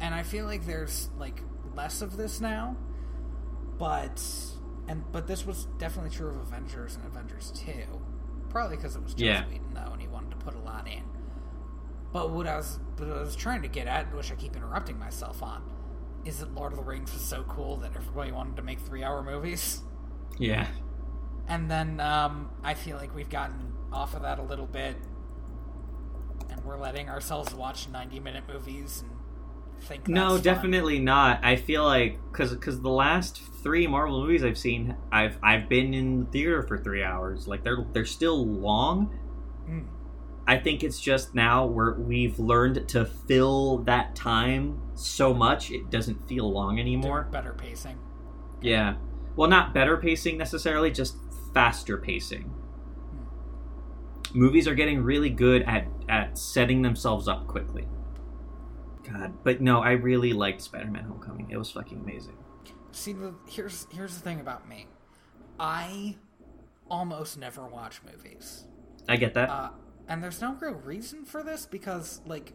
and 0.00 0.14
I 0.14 0.22
feel 0.22 0.46
like 0.46 0.66
there's 0.66 1.10
like 1.18 1.40
less 1.74 2.02
of 2.02 2.16
this 2.16 2.40
now, 2.40 2.76
but 3.78 4.22
and 4.88 5.04
but 5.12 5.26
this 5.26 5.46
was 5.46 5.66
definitely 5.78 6.10
true 6.10 6.28
of 6.28 6.36
Avengers 6.36 6.96
and 6.96 7.04
Avengers 7.06 7.52
Two, 7.54 8.02
probably 8.50 8.76
because 8.76 8.96
it 8.96 9.02
was 9.02 9.12
Joss 9.14 9.20
Yeah. 9.22 9.44
Whedon 9.48 9.74
though, 9.74 9.92
and 9.92 10.00
he 10.00 10.08
wanted 10.08 10.30
to 10.30 10.36
put 10.36 10.54
a 10.54 10.58
lot 10.60 10.86
in. 10.86 11.02
But 12.12 12.30
what 12.30 12.46
I 12.46 12.56
was 12.56 12.78
what 12.96 13.08
I 13.10 13.20
was 13.20 13.34
trying 13.36 13.62
to 13.62 13.68
get 13.68 13.86
at, 13.86 14.14
which 14.14 14.30
I 14.30 14.36
keep 14.36 14.54
interrupting 14.56 14.98
myself 14.98 15.42
on, 15.42 15.62
is 16.24 16.38
that 16.38 16.54
Lord 16.54 16.72
of 16.72 16.78
the 16.78 16.84
Rings 16.84 17.12
was 17.12 17.22
so 17.22 17.42
cool 17.44 17.76
that 17.78 17.92
everybody 17.96 18.30
wanted 18.32 18.56
to 18.56 18.62
make 18.62 18.78
three 18.78 19.02
hour 19.02 19.22
movies. 19.22 19.80
Yeah. 20.38 20.66
And 21.48 21.70
then 21.70 22.00
um, 22.00 22.50
I 22.62 22.74
feel 22.74 22.96
like 22.96 23.14
we've 23.14 23.28
gotten 23.28 23.72
off 23.92 24.14
of 24.14 24.22
that 24.22 24.38
a 24.38 24.42
little 24.42 24.66
bit, 24.66 24.96
and 26.50 26.64
we're 26.64 26.78
letting 26.78 27.08
ourselves 27.08 27.54
watch 27.54 27.88
ninety-minute 27.88 28.44
movies 28.48 29.02
and 29.02 29.13
think. 29.84 30.08
No, 30.08 30.34
that's 30.34 30.46
fun. 30.46 30.54
definitely 30.54 30.98
not. 30.98 31.44
I 31.44 31.56
feel 31.56 31.84
like 31.84 32.18
cuz 32.32 32.54
cuz 32.56 32.80
the 32.80 32.90
last 32.90 33.40
3 33.62 33.86
Marvel 33.86 34.20
movies 34.20 34.44
I've 34.44 34.58
seen, 34.58 34.96
I've 35.12 35.38
I've 35.42 35.68
been 35.68 35.94
in 35.94 36.20
the 36.20 36.26
theater 36.26 36.62
for 36.62 36.78
3 36.78 37.02
hours. 37.02 37.46
Like 37.46 37.62
they're 37.64 37.84
they're 37.92 38.04
still 38.04 38.46
long. 38.46 39.10
Mm. 39.68 39.86
I 40.46 40.58
think 40.58 40.82
it's 40.84 41.00
just 41.00 41.34
now 41.34 41.64
where 41.64 41.92
we've 41.94 42.38
learned 42.38 42.86
to 42.88 43.06
fill 43.06 43.78
that 43.84 44.14
time 44.14 44.80
so 44.94 45.32
much 45.32 45.70
it 45.70 45.90
doesn't 45.90 46.28
feel 46.28 46.52
long 46.52 46.78
anymore. 46.78 47.28
Better 47.30 47.54
pacing. 47.54 47.98
Yeah. 48.60 48.96
Well, 49.36 49.48
not 49.48 49.74
better 49.74 49.96
pacing 49.96 50.36
necessarily, 50.38 50.90
just 50.90 51.16
faster 51.54 51.96
pacing. 51.96 52.52
Movies 54.34 54.68
are 54.68 54.74
getting 54.74 55.02
really 55.02 55.30
good 55.30 55.62
at 55.62 55.86
at 56.08 56.36
setting 56.36 56.82
themselves 56.82 57.28
up 57.28 57.46
quickly. 57.46 57.86
God, 59.10 59.34
but 59.44 59.60
no, 59.60 59.80
I 59.80 59.92
really 59.92 60.32
liked 60.32 60.62
Spider-Man: 60.62 61.04
Homecoming. 61.04 61.50
It 61.50 61.56
was 61.56 61.70
fucking 61.70 61.98
amazing. 61.98 62.36
See, 62.92 63.12
the, 63.12 63.34
here's 63.48 63.86
here's 63.90 64.14
the 64.14 64.20
thing 64.20 64.40
about 64.40 64.68
me. 64.68 64.86
I 65.58 66.16
almost 66.90 67.38
never 67.38 67.66
watch 67.66 68.00
movies, 68.04 68.64
I 69.08 69.16
get 69.16 69.34
that. 69.34 69.50
uh, 69.50 69.70
and 70.08 70.22
there's 70.22 70.40
no 70.40 70.54
real 70.60 70.74
reason 70.74 71.24
for 71.24 71.42
this 71.42 71.66
because, 71.66 72.20
like, 72.26 72.52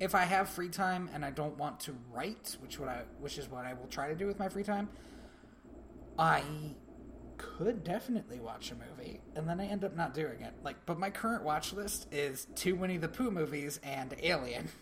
if 0.00 0.14
I 0.14 0.24
have 0.24 0.48
free 0.48 0.68
time 0.68 1.08
and 1.14 1.24
I 1.24 1.30
don't 1.30 1.56
want 1.56 1.80
to 1.80 1.94
write, 2.12 2.56
which 2.60 2.78
what 2.78 2.88
I 2.88 3.02
which 3.20 3.38
is 3.38 3.48
what 3.48 3.64
I 3.64 3.74
will 3.74 3.88
try 3.88 4.08
to 4.08 4.14
do 4.14 4.26
with 4.26 4.38
my 4.38 4.48
free 4.48 4.64
time, 4.64 4.88
I 6.18 6.42
could 7.36 7.84
definitely 7.84 8.40
watch 8.40 8.70
a 8.70 8.74
movie, 8.74 9.20
and 9.34 9.48
then 9.48 9.60
I 9.60 9.66
end 9.66 9.84
up 9.84 9.96
not 9.96 10.14
doing 10.14 10.40
it. 10.40 10.52
Like, 10.62 10.76
but 10.86 10.98
my 10.98 11.10
current 11.10 11.42
watch 11.42 11.72
list 11.72 12.06
is 12.12 12.46
two 12.54 12.74
Winnie 12.74 12.96
the 12.96 13.08
Pooh 13.08 13.30
movies 13.30 13.80
and 13.82 14.14
Alien. 14.22 14.68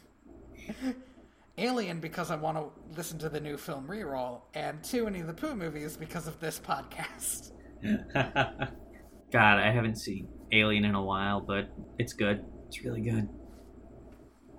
Alien 1.59 2.01
because 2.01 2.31
I 2.31 2.37
want 2.37 2.57
to 2.57 2.97
listen 2.97 3.19
to 3.19 3.29
the 3.29 3.41
new 3.41 3.57
film 3.57 3.87
reroll, 3.87 4.43
and 4.55 4.83
two 4.83 5.05
Winnie 5.05 5.23
the 5.23 5.35
Pooh 5.35 5.55
movies 5.55 5.97
because 5.97 6.27
of 6.27 6.41
this 6.41 6.59
podcast. 6.59 7.51
God, 9.33 9.59
I 9.59 9.71
haven't 9.71 9.97
seen 9.97 10.29
Alien 10.51 10.85
in 10.85 10.95
a 10.95 11.03
while, 11.03 11.41
but 11.41 11.71
it's 11.99 12.13
good. 12.13 12.45
It's 12.69 12.83
really 12.85 13.01
good. 13.01 13.29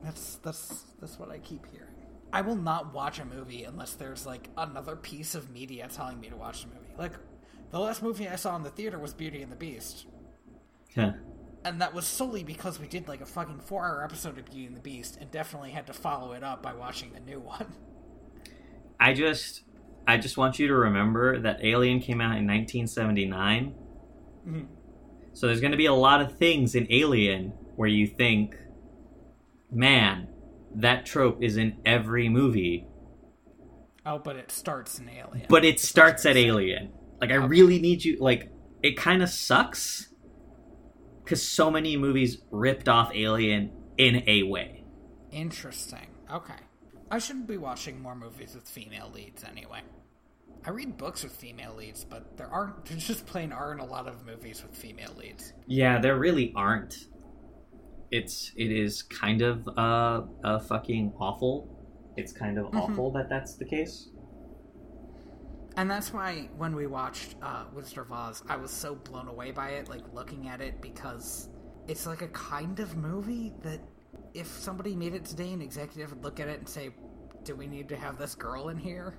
That's 0.03 0.35
that's 0.37 0.85
that's 0.99 1.17
what 1.17 1.29
I 1.29 1.39
keep 1.39 1.65
hearing. 1.71 1.93
I 2.33 2.41
will 2.41 2.55
not 2.55 2.93
watch 2.93 3.19
a 3.19 3.25
movie 3.25 3.63
unless 3.63 3.93
there's 3.93 4.25
like 4.25 4.49
another 4.57 4.95
piece 4.95 5.35
of 5.35 5.51
media 5.51 5.87
telling 5.87 6.19
me 6.19 6.29
to 6.29 6.35
watch 6.35 6.63
the 6.63 6.69
movie. 6.69 6.93
Like 6.97 7.13
the 7.71 7.79
last 7.79 8.01
movie 8.01 8.27
I 8.27 8.35
saw 8.35 8.55
in 8.55 8.63
the 8.63 8.69
theater 8.69 8.97
was 8.97 9.13
Beauty 9.13 9.41
and 9.41 9.51
the 9.51 9.55
Beast. 9.55 10.05
Huh. 10.95 11.13
And 11.65 11.81
that 11.81 11.93
was 11.93 12.05
solely 12.05 12.43
because 12.43 12.79
we 12.79 12.87
did 12.87 13.07
like 13.07 13.21
a 13.21 13.25
fucking 13.25 13.59
four 13.59 13.85
hour 13.85 14.03
episode 14.03 14.37
of 14.37 14.45
Beauty 14.45 14.65
and 14.65 14.75
the 14.75 14.81
Beast 14.81 15.17
and 15.21 15.31
definitely 15.31 15.71
had 15.71 15.87
to 15.87 15.93
follow 15.93 16.33
it 16.33 16.43
up 16.43 16.61
by 16.61 16.73
watching 16.73 17.11
the 17.13 17.19
new 17.21 17.39
one. 17.39 17.73
I 18.99 19.13
just 19.13 19.63
I 20.07 20.17
just 20.17 20.37
want 20.37 20.59
you 20.59 20.67
to 20.67 20.75
remember 20.75 21.39
that 21.39 21.63
Alien 21.63 21.99
came 22.01 22.19
out 22.19 22.37
in 22.37 22.45
1979. 22.45 23.73
Mhm. 24.47 24.67
So 25.33 25.47
there's 25.47 25.61
going 25.61 25.71
to 25.71 25.77
be 25.77 25.85
a 25.85 25.93
lot 25.93 26.21
of 26.21 26.37
things 26.37 26.75
in 26.75 26.85
Alien 26.91 27.53
where 27.75 27.87
you 27.89 28.05
think, 28.07 28.55
man, 29.71 30.27
that 30.75 31.05
trope 31.05 31.41
is 31.41 31.57
in 31.57 31.77
every 31.85 32.27
movie, 32.29 32.85
Oh, 34.05 34.19
but 34.19 34.35
it 34.35 34.51
starts 34.51 34.99
in 34.99 35.07
Alien. 35.09 35.45
but 35.49 35.63
it 35.63 35.79
starts 35.79 36.25
at. 36.25 36.35
Alien. 36.35 36.91
Like 37.21 37.31
I 37.31 37.37
Okay. 37.37 37.47
really 37.47 37.79
need 37.79 38.03
you 38.03 38.17
like 38.19 38.51
it 38.83 38.97
kind 38.97 39.23
of 39.23 39.29
sucks 39.29 40.09
cuz 41.25 41.41
so 41.47 41.69
many 41.71 41.97
movies 41.97 42.41
ripped 42.51 42.87
off 42.89 43.11
Alien 43.13 43.71
in 43.97 44.23
a 44.27 44.43
way. 44.43 44.83
Interesting. 45.31 46.07
Okay. 46.31 46.53
I 47.11 47.19
shouldn't 47.19 47.47
be 47.47 47.57
watching 47.57 48.01
more 48.01 48.15
movies 48.15 48.55
with 48.55 48.67
female 48.67 49.11
leads 49.13 49.43
anyway. 49.43 49.81
I 50.65 50.69
read 50.69 50.97
books 50.97 51.23
with 51.23 51.33
female 51.35 51.75
leads, 51.75 52.03
but 52.05 52.37
there 52.37 52.47
aren't 52.47 52.85
there 52.85 52.97
just 52.97 53.25
plain 53.25 53.51
aren't 53.51 53.81
a 53.81 53.85
lot 53.85 54.07
of 54.07 54.25
movies 54.25 54.63
with 54.63 54.75
female 54.75 55.13
leads. 55.17 55.53
Yeah, 55.67 55.99
there 55.99 56.17
really 56.17 56.53
aren't. 56.55 57.07
It's 58.11 58.51
it 58.55 58.71
is 58.71 59.01
kind 59.03 59.41
of 59.41 59.67
uh, 59.77 60.21
uh 60.43 60.59
fucking 60.59 61.13
awful. 61.19 61.69
It's 62.15 62.31
kind 62.31 62.57
of 62.59 62.67
Mhm. 62.67 62.75
awful 62.79 63.11
that 63.13 63.27
that's 63.29 63.55
the 63.55 63.65
case. 63.65 64.09
And 65.75 65.89
that's 65.89 66.13
why 66.13 66.49
when 66.57 66.75
we 66.75 66.85
watched 66.87 67.35
uh, 67.41 67.65
Wizard 67.73 67.97
of 67.99 68.11
Oz, 68.11 68.43
I 68.47 68.57
was 68.57 68.71
so 68.71 68.95
blown 68.95 69.27
away 69.27 69.51
by 69.51 69.69
it, 69.71 69.89
like 69.89 70.01
looking 70.13 70.47
at 70.47 70.61
it, 70.61 70.81
because 70.81 71.49
it's 71.87 72.05
like 72.05 72.21
a 72.21 72.27
kind 72.29 72.79
of 72.79 72.95
movie 72.95 73.53
that 73.63 73.79
if 74.33 74.47
somebody 74.47 74.95
made 74.95 75.13
it 75.15 75.25
today, 75.25 75.51
an 75.51 75.61
executive 75.61 76.11
would 76.11 76.23
look 76.23 76.39
at 76.39 76.47
it 76.47 76.59
and 76.59 76.69
say, 76.69 76.91
"Do 77.43 77.55
we 77.55 77.67
need 77.67 77.89
to 77.89 77.95
have 77.95 78.17
this 78.17 78.35
girl 78.35 78.69
in 78.69 78.77
here?" 78.77 79.15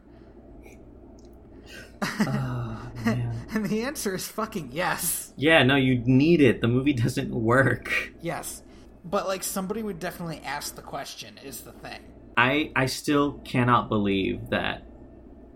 Oh, 2.03 2.91
and 3.07 3.65
the 3.67 3.83
answer 3.83 4.15
is 4.15 4.29
fucking 4.29 4.71
yes, 4.73 5.33
Yeah, 5.37 5.63
no, 5.63 5.77
you 5.77 6.03
need 6.05 6.41
it. 6.41 6.61
The 6.61 6.69
movie 6.69 6.93
doesn't 7.05 7.31
work. 7.35 8.13
yes. 8.21 8.63
But 9.05 9.27
like 9.27 9.43
somebody 9.43 9.83
would 9.83 9.99
definitely 9.99 10.41
ask 10.45 10.77
the 10.77 10.83
question. 10.83 11.39
Is 11.45 11.61
the 11.61 11.73
thing? 11.73 12.01
I 12.37 12.73
I 12.75 12.87
still 12.87 13.35
cannot 13.45 13.89
believe 13.91 14.49
that 14.51 14.87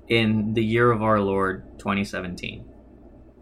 in 0.08 0.54
the 0.54 0.64
year 0.64 0.90
of 0.90 1.02
our 1.02 1.20
Lord 1.20 1.78
2017 1.78 2.64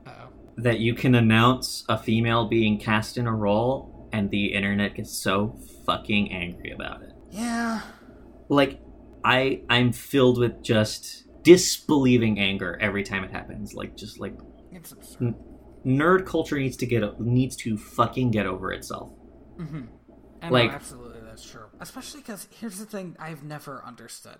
Oh, 0.07 0.11
that 0.57 0.79
you 0.81 0.95
can 0.95 1.15
announce 1.15 1.85
a 1.89 1.97
female 1.99 2.49
being 2.49 2.79
cast 2.79 3.17
in 3.19 3.27
a 3.27 3.35
role 3.35 4.09
and 4.13 4.31
the 4.31 4.53
internet 4.55 4.95
gets 4.95 5.13
so 5.13 5.59
fucking 5.85 6.33
angry 6.33 6.71
about 6.73 7.03
it. 7.03 7.13
yeah. 7.31 7.81
like 8.49 8.81
i 9.25 9.61
i'm 9.69 9.93
filled 9.93 10.39
with 10.39 10.63
just 10.63 11.25
disbelieving 11.43 12.39
anger 12.39 12.79
every 12.81 13.03
time 13.03 13.25
it 13.25 13.31
happens 13.31 13.75
like 13.75 13.97
just 13.97 14.19
like 14.21 14.35
It's 14.73 14.93
absurd. 14.93 15.35
nerd 15.85 16.27
culture 16.27 16.59
needs 16.59 16.77
to 16.79 16.87
get 16.87 17.21
needs 17.21 17.57
to 17.57 17.77
fucking 17.77 18.31
get 18.31 18.47
over 18.47 18.73
itself 18.73 19.13
Mm-hmm. 19.59 19.83
And 20.43 20.53
Like- 20.53 20.69
no, 20.71 20.75
absolutely, 20.77 21.21
that's 21.25 21.43
true. 21.51 21.65
Especially 21.81 22.21
because 22.21 22.47
here's 22.61 22.79
the 22.79 22.85
thing 22.85 23.17
I've 23.19 23.43
never 23.43 23.83
understood, 23.87 24.37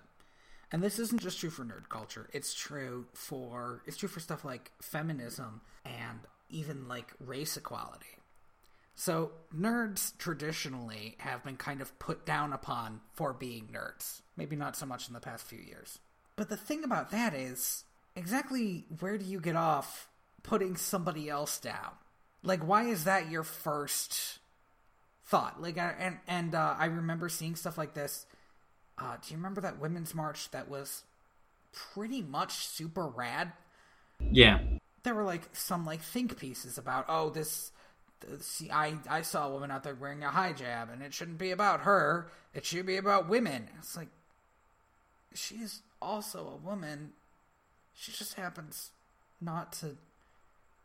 and 0.71 0.83
this 0.83 0.99
isn't 0.99 1.21
just 1.21 1.39
true 1.39 1.49
for 1.49 1.63
nerd 1.63 1.89
culture. 1.89 2.29
It's 2.33 2.53
true 2.53 3.05
for 3.13 3.83
it's 3.85 3.97
true 3.97 4.09
for 4.09 4.19
stuff 4.19 4.43
like 4.43 4.71
feminism 4.81 5.61
and 5.85 6.19
even 6.49 6.87
like 6.87 7.13
race 7.19 7.57
equality. 7.57 8.05
So 8.95 9.31
nerds 9.55 10.17
traditionally 10.17 11.15
have 11.19 11.43
been 11.43 11.57
kind 11.57 11.81
of 11.81 11.97
put 11.99 12.25
down 12.25 12.51
upon 12.51 13.01
for 13.13 13.31
being 13.33 13.69
nerds. 13.71 14.21
Maybe 14.35 14.55
not 14.55 14.75
so 14.75 14.85
much 14.85 15.07
in 15.07 15.13
the 15.13 15.19
past 15.19 15.45
few 15.45 15.59
years. 15.59 15.99
But 16.35 16.49
the 16.49 16.57
thing 16.57 16.83
about 16.83 17.11
that 17.11 17.33
is 17.33 17.83
exactly 18.15 18.85
where 18.99 19.17
do 19.17 19.25
you 19.25 19.39
get 19.39 19.55
off 19.55 20.09
putting 20.43 20.75
somebody 20.75 21.29
else 21.29 21.59
down? 21.59 21.91
Like 22.43 22.61
why 22.61 22.85
is 22.85 23.03
that 23.05 23.29
your 23.29 23.43
first 23.43 24.39
thought. 25.27 25.61
Like, 25.61 25.77
and 25.77 26.17
and 26.27 26.55
uh, 26.55 26.75
I 26.77 26.85
remember 26.85 27.29
seeing 27.29 27.55
stuff 27.55 27.77
like 27.77 27.93
this. 27.93 28.25
Uh, 28.97 29.15
do 29.21 29.31
you 29.31 29.37
remember 29.37 29.61
that 29.61 29.79
women's 29.79 30.15
march 30.15 30.49
that 30.51 30.67
was 30.69 31.03
pretty 31.71 32.21
much 32.21 32.67
super 32.67 33.07
rad? 33.07 33.53
yeah 34.31 34.59
There 35.03 35.15
were 35.15 35.23
like 35.23 35.43
some 35.55 35.85
like 35.85 36.01
think 36.01 36.37
pieces 36.37 36.77
about 36.77 37.05
oh 37.07 37.29
this. 37.29 37.71
th- 38.21 38.41
See, 38.41 38.69
I 38.71 38.97
I 39.09 39.21
saw 39.21 39.47
a 39.47 39.51
woman 39.51 39.71
out 39.71 39.83
there 39.83 39.95
wearing 39.95 40.23
a 40.23 40.29
hijab, 40.29 40.91
and 40.91 41.01
it 41.01 41.13
shouldn't 41.13 41.37
be 41.37 41.51
about 41.51 41.81
her. 41.81 42.29
It 42.53 42.65
should 42.65 42.85
be 42.85 42.97
about 42.97 43.29
women. 43.29 43.69
It's 43.79 43.95
like 43.95 44.09
she's 45.33 45.81
also 46.01 46.47
a 46.47 46.55
woman. 46.67 47.13
She 47.95 48.11
just 48.11 48.35
happens 48.35 48.91
not 49.41 49.73
to 49.73 49.97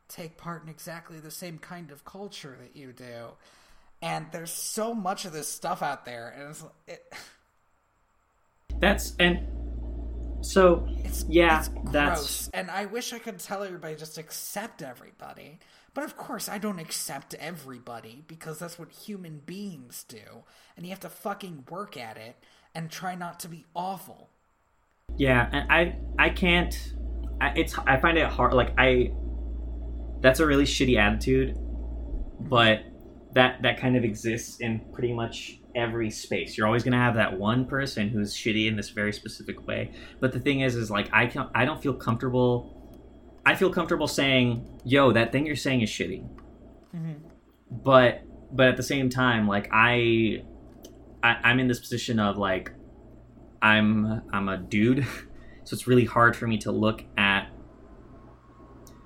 take 0.09 0.37
part 0.37 0.63
in 0.63 0.69
exactly 0.69 1.21
the 1.21 1.31
same 1.31 1.59
kind 1.59 1.91
of 1.91 2.05
culture 2.05 2.57
that 2.61 2.77
you 2.77 2.93
do. 2.93 3.31
And 4.03 4.27
there's 4.33 4.53
so 4.53 4.95
much 4.95 5.25
of 5.25 5.33
this 5.33 5.49
stuff 5.49 5.81
out 5.83 6.05
there, 6.05 6.29
and 6.37 6.51
it's 6.51 6.65
it, 6.89 7.12
that's 8.83 9.15
and 9.19 9.47
so 10.45 10.87
it's 11.05 11.25
Yeah, 11.29 11.61
it's 11.61 11.71
that's-. 11.93 12.51
And 12.53 12.71
I 12.71 12.85
wish 12.87 13.13
I 13.13 13.19
could 13.19 13.39
tell 13.39 13.63
everybody 13.63 13.95
just 13.95 14.19
accept 14.19 14.83
everybody, 14.83 15.61
but 15.95 16.05
of 16.05 16.17
course 16.17 16.49
I 16.49 16.59
don't 16.59 16.81
accept 16.81 17.35
everybody 17.35 18.25
because 18.27 18.59
that's 18.59 18.79
what 18.79 18.91
human 18.91 19.41
beings 19.47 20.05
do, 20.09 20.45
and 20.77 20.85
you 20.85 20.91
have 20.91 21.01
to 21.01 21.09
fucking 21.09 21.65
work 21.71 21.97
at 21.97 22.19
it 22.19 22.37
and 22.75 22.91
try 22.91 23.15
not 23.15 23.39
to 23.41 23.49
be 23.49 23.65
awful. 23.75 24.29
yeah 25.17 25.49
and 25.53 25.71
i 25.71 25.97
i 26.19 26.31
can't 26.31 26.95
I, 27.41 27.49
it's 27.55 27.77
i 27.79 27.99
find 28.01 28.17
it 28.17 28.27
hard 28.27 28.55
like 28.55 28.73
i 28.79 29.13
that's 30.21 30.41
a 30.41 30.47
really 30.47 30.65
shitty 30.65 30.97
attitude 30.99 31.57
but 32.41 32.81
that 33.35 33.63
that 33.63 33.79
kind 33.79 33.97
of 33.97 34.05
exists 34.05 34.61
in 34.61 34.81
pretty 34.93 35.13
much 35.13 35.61
every 35.75 36.11
space. 36.11 36.57
You're 36.57 36.67
always 36.67 36.83
going 36.83 36.93
to 36.93 36.99
have 36.99 37.15
that 37.15 37.39
one 37.39 37.65
person 37.65 38.09
who's 38.09 38.35
shitty 38.35 38.67
in 38.67 38.77
this 38.77 38.91
very 38.91 39.13
specific 39.13 39.67
way. 39.67 39.93
But 40.21 40.33
the 40.33 40.41
thing 40.41 40.61
is 40.61 40.75
is 40.75 40.91
like 40.91 41.09
i 41.13 41.27
can 41.27 41.49
i 41.55 41.65
don't 41.65 41.83
feel 41.83 41.95
comfortable 41.95 42.79
i 43.47 43.55
feel 43.55 43.71
comfortable 43.71 44.07
saying 44.07 44.81
yo 44.85 45.13
that 45.13 45.33
thing 45.33 45.47
you're 45.47 45.57
saying 45.57 45.81
is 45.83 45.91
shitty. 45.91 46.27
Mm-hmm. 46.95 47.13
But 47.71 48.23
but 48.51 48.69
at 48.69 48.77
the 48.77 48.83
same 48.83 49.09
time 49.09 49.49
like 49.49 49.69
i, 49.73 50.43
I 51.23 51.37
i'm 51.45 51.59
in 51.59 51.69
this 51.69 51.81
position 51.81 52.19
of 52.19 52.37
like 52.37 52.73
i'm 53.61 54.23
i'm 54.33 54.49
a 54.49 54.59
dude. 54.59 55.07
So 55.65 55.75
it's 55.75 55.87
really 55.87 56.05
hard 56.05 56.35
for 56.35 56.49
me 56.49 56.59
to 56.59 56.73
look 56.73 57.05
at 57.17 57.47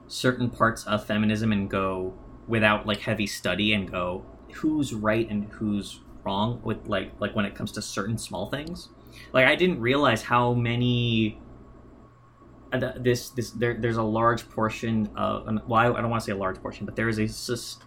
certain 0.06 0.49
parts 0.49 0.87
of 0.87 1.04
feminism 1.04 1.52
and 1.52 1.68
go 1.68 2.14
without 2.49 2.87
like 2.87 3.00
heavy 3.00 3.26
study 3.26 3.75
and 3.75 3.90
go 3.90 4.25
who's 4.54 4.94
right 4.94 5.28
and 5.28 5.44
who's 5.52 6.00
wrong 6.26 6.61
with 6.64 6.87
like 6.87 7.12
like 7.21 7.35
when 7.37 7.45
it 7.45 7.54
comes 7.54 7.73
to 7.73 7.80
certain 7.80 8.18
small 8.18 8.50
things 8.50 8.88
like 9.33 9.47
i 9.47 9.54
didn't 9.54 9.80
realize 9.80 10.23
how 10.23 10.52
many 10.52 11.40
uh, 12.73 12.92
this 12.97 13.30
this 13.30 13.52
there, 13.52 13.75
there's 13.75 13.97
a 13.97 14.02
large 14.02 14.49
portion 14.50 15.09
of 15.16 15.47
well 15.68 15.80
I, 15.80 16.00
don't 16.00 16.11
want 16.11 16.21
to 16.23 16.26
say 16.26 16.33
a 16.33 16.37
large 16.37 16.61
portion 16.61 16.85
but 16.85 16.97
there 16.97 17.09
is 17.09 17.18
a 17.18 17.28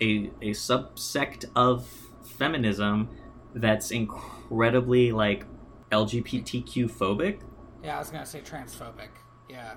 a 0.01 0.31
a 0.41 0.51
subsect 0.51 1.45
of 1.55 1.85
feminism 2.23 3.09
that's 3.53 3.91
incredibly 3.91 5.11
like 5.11 5.45
lgbtq 5.91 6.89
phobic 6.89 7.41
Yeah, 7.83 7.97
I 7.97 7.99
was 7.99 8.09
gonna 8.09 8.25
say 8.25 8.41
transphobic. 8.41 9.09
Yeah. 9.49 9.75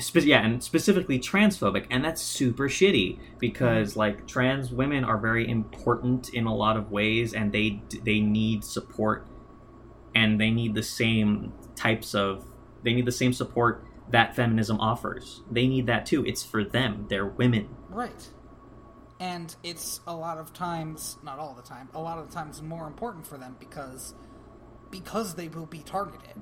Spe- 0.00 0.24
yeah, 0.24 0.44
and 0.44 0.62
specifically 0.62 1.18
transphobic, 1.18 1.86
and 1.90 2.04
that's 2.04 2.22
super 2.22 2.68
shitty 2.68 3.18
because 3.38 3.96
like 3.96 4.26
trans 4.26 4.72
women 4.72 5.04
are 5.04 5.18
very 5.18 5.48
important 5.48 6.30
in 6.30 6.46
a 6.46 6.54
lot 6.54 6.76
of 6.76 6.90
ways, 6.90 7.34
and 7.34 7.52
they 7.52 7.82
they 8.04 8.20
need 8.20 8.64
support 8.64 9.26
and 10.14 10.40
they 10.40 10.50
need 10.50 10.74
the 10.74 10.82
same 10.82 11.52
types 11.76 12.14
of 12.14 12.44
they 12.82 12.92
need 12.92 13.06
the 13.06 13.12
same 13.12 13.32
support 13.32 13.84
that 14.10 14.34
feminism 14.34 14.80
offers. 14.80 15.42
They 15.50 15.66
need 15.66 15.86
that 15.86 16.06
too. 16.06 16.24
It's 16.26 16.42
for 16.42 16.64
them. 16.64 17.06
They're 17.08 17.26
women. 17.26 17.68
Right. 17.88 18.28
And 19.20 19.54
it's 19.62 20.00
a 20.06 20.14
lot 20.14 20.38
of 20.38 20.52
times, 20.52 21.18
not 21.22 21.38
all 21.38 21.54
the 21.54 21.62
time, 21.62 21.88
a 21.94 22.00
lot 22.00 22.18
of 22.18 22.30
times 22.30 22.62
more 22.62 22.86
important 22.86 23.26
for 23.26 23.36
them 23.36 23.56
because 23.60 24.14
because 24.90 25.34
they 25.34 25.48
will 25.48 25.66
be 25.66 25.80
targeted. 25.80 26.34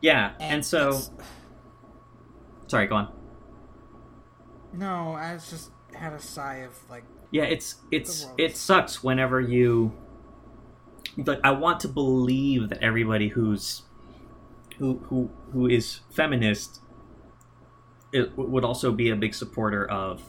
Yeah, 0.00 0.32
and, 0.40 0.54
And, 0.54 0.66
so 0.66 1.00
sorry, 2.66 2.86
go 2.86 2.96
on. 2.96 3.12
no, 4.72 5.12
I 5.12 5.34
was 5.34 5.48
just 5.50 5.70
had 5.94 6.12
a 6.12 6.20
sigh 6.20 6.56
of 6.56 6.72
like 6.90 7.04
Yeah, 7.30 7.44
it's 7.44 7.76
it's 7.90 8.28
it 8.36 8.56
sucks 8.56 9.02
whenever 9.02 9.40
you 9.40 9.92
like 11.16 11.40
I 11.42 11.52
want 11.52 11.80
to 11.80 11.88
believe 11.88 12.68
that 12.68 12.82
everybody 12.82 13.28
who's 13.28 13.82
who 14.78 14.98
who 15.08 15.30
who 15.52 15.66
is 15.66 16.00
feminist 16.10 16.80
it 18.12 18.36
would 18.36 18.64
also 18.64 18.92
be 18.92 19.10
a 19.10 19.16
big 19.16 19.34
supporter 19.34 19.88
of 19.90 20.22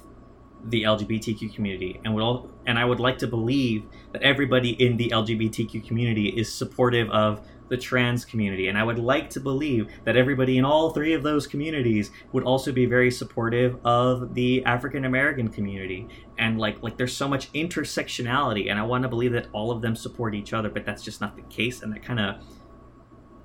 the 0.63 0.83
LGBTQ 0.83 1.53
community 1.53 1.99
and 2.03 2.13
would 2.13 2.23
all 2.23 2.49
and 2.65 2.79
I 2.79 2.85
would 2.85 2.99
like 2.99 3.17
to 3.19 3.27
believe 3.27 3.85
that 4.13 4.21
everybody 4.23 4.71
in 4.71 4.97
the 4.97 5.09
LGBTQ 5.09 5.85
community 5.85 6.29
is 6.29 6.51
supportive 6.51 7.09
of 7.11 7.45
the 7.69 7.77
trans 7.77 8.23
community 8.23 8.67
and 8.67 8.77
I 8.77 8.83
would 8.83 8.99
like 8.99 9.29
to 9.31 9.39
believe 9.39 9.87
that 10.05 10.15
everybody 10.15 10.57
in 10.57 10.65
all 10.65 10.91
three 10.91 11.13
of 11.13 11.23
those 11.23 11.47
communities 11.47 12.11
would 12.31 12.43
also 12.43 12.71
be 12.71 12.85
very 12.85 13.11
supportive 13.11 13.77
of 13.85 14.33
the 14.33 14.63
African 14.65 15.05
American 15.05 15.49
community 15.49 16.07
and 16.37 16.57
like 16.57 16.81
like 16.81 16.97
there's 16.97 17.15
so 17.15 17.27
much 17.27 17.51
intersectionality 17.53 18.69
and 18.69 18.79
I 18.79 18.83
want 18.83 19.03
to 19.03 19.09
believe 19.09 19.33
that 19.33 19.47
all 19.51 19.71
of 19.71 19.81
them 19.81 19.95
support 19.95 20.33
each 20.33 20.53
other 20.53 20.69
but 20.69 20.85
that's 20.85 21.03
just 21.03 21.19
not 21.21 21.35
the 21.35 21.41
case 21.43 21.81
and 21.81 21.91
that 21.93 22.03
kind 22.03 22.19
of 22.19 22.35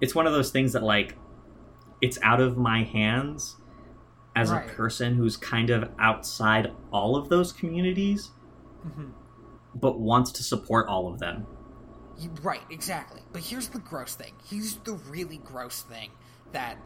it's 0.00 0.14
one 0.14 0.26
of 0.26 0.32
those 0.32 0.50
things 0.50 0.72
that 0.72 0.82
like 0.82 1.16
it's 2.00 2.18
out 2.22 2.40
of 2.40 2.56
my 2.56 2.82
hands 2.82 3.56
as 4.34 4.50
Right. 4.50 4.68
a 4.68 4.72
person 4.72 5.14
who's 5.14 5.36
kind 5.36 5.70
of 5.70 5.90
outside 5.98 6.72
all 6.92 7.16
of 7.16 7.28
those 7.28 7.52
communities 7.52 8.30
mhm. 8.86 9.10
but 9.74 9.98
wants 10.00 10.32
to 10.32 10.42
support 10.42 10.86
all 10.88 11.12
of 11.12 11.18
them 11.18 11.46
You- 12.18 12.30
Right, 12.42 12.62
exactly. 12.70 13.22
But 13.32 13.42
here's 13.42 13.68
the 13.68 13.78
gross 13.78 14.14
thing. 14.14 14.32
Here's 14.44 14.76
the 14.76 14.94
really 14.94 15.38
gross 15.38 15.82
thing 15.82 16.10
that 16.52 16.76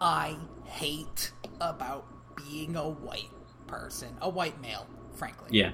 I 0.00 0.38
hate 0.64 1.32
about 1.60 2.06
being 2.36 2.76
a 2.76 2.88
white 2.88 3.30
person, 3.66 4.16
a 4.20 4.28
white 4.28 4.60
male, 4.60 4.86
frankly. 5.14 5.48
yeah 5.52 5.72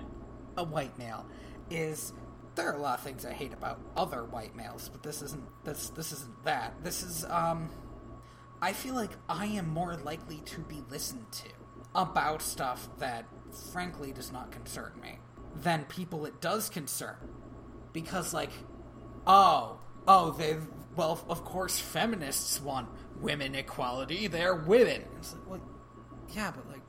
A 0.56 0.64
white 0.64 0.98
male 0.98 1.26
is 1.70 2.12
there 2.54 2.70
are 2.70 2.75
a 2.75 2.80
lot 2.80 2.98
of 2.98 3.04
things 3.04 3.25
I 3.26 3.32
hate 3.32 3.52
about 3.52 3.78
other 3.96 4.25
white 4.25 4.56
males, 4.56 4.88
but 4.88 5.02
this 5.02 5.20
isn't 5.22 5.44
this 5.64 5.90
this 5.90 6.10
isn't 6.12 6.44
that. 6.44 6.75
This 6.82 7.02
is 7.02 7.25
um 7.26 7.68
I 8.62 8.72
feel 8.72 8.94
like 8.94 9.10
I 9.28 9.46
am 9.46 9.68
more 9.68 9.96
likely 9.96 10.38
to 10.38 10.60
be 10.62 10.82
listened 10.90 11.30
to 11.32 11.48
about 11.94 12.40
stuff 12.42 12.88
that 12.98 13.26
frankly 13.72 14.12
does 14.12 14.32
not 14.32 14.50
concern 14.50 14.92
me 15.00 15.18
than 15.54 15.84
people 15.84 16.25
it 16.25 16.40
does 16.40 16.68
concern. 16.70 17.16
Because 17.92 18.32
like 18.34 18.50
oh, 19.26 19.78
oh, 20.06 20.30
they 20.33 20.56
well, 20.95 21.23
of 21.28 21.45
course 21.45 21.78
feminists 21.78 22.61
want 22.61 22.88
women 23.21 23.54
equality. 23.54 24.26
They're 24.26 24.54
women. 24.54 25.04
It's 25.18 25.35
like, 25.35 25.49
well, 25.49 25.61
yeah, 26.30 26.52
but 26.54 26.68
like 26.68 26.83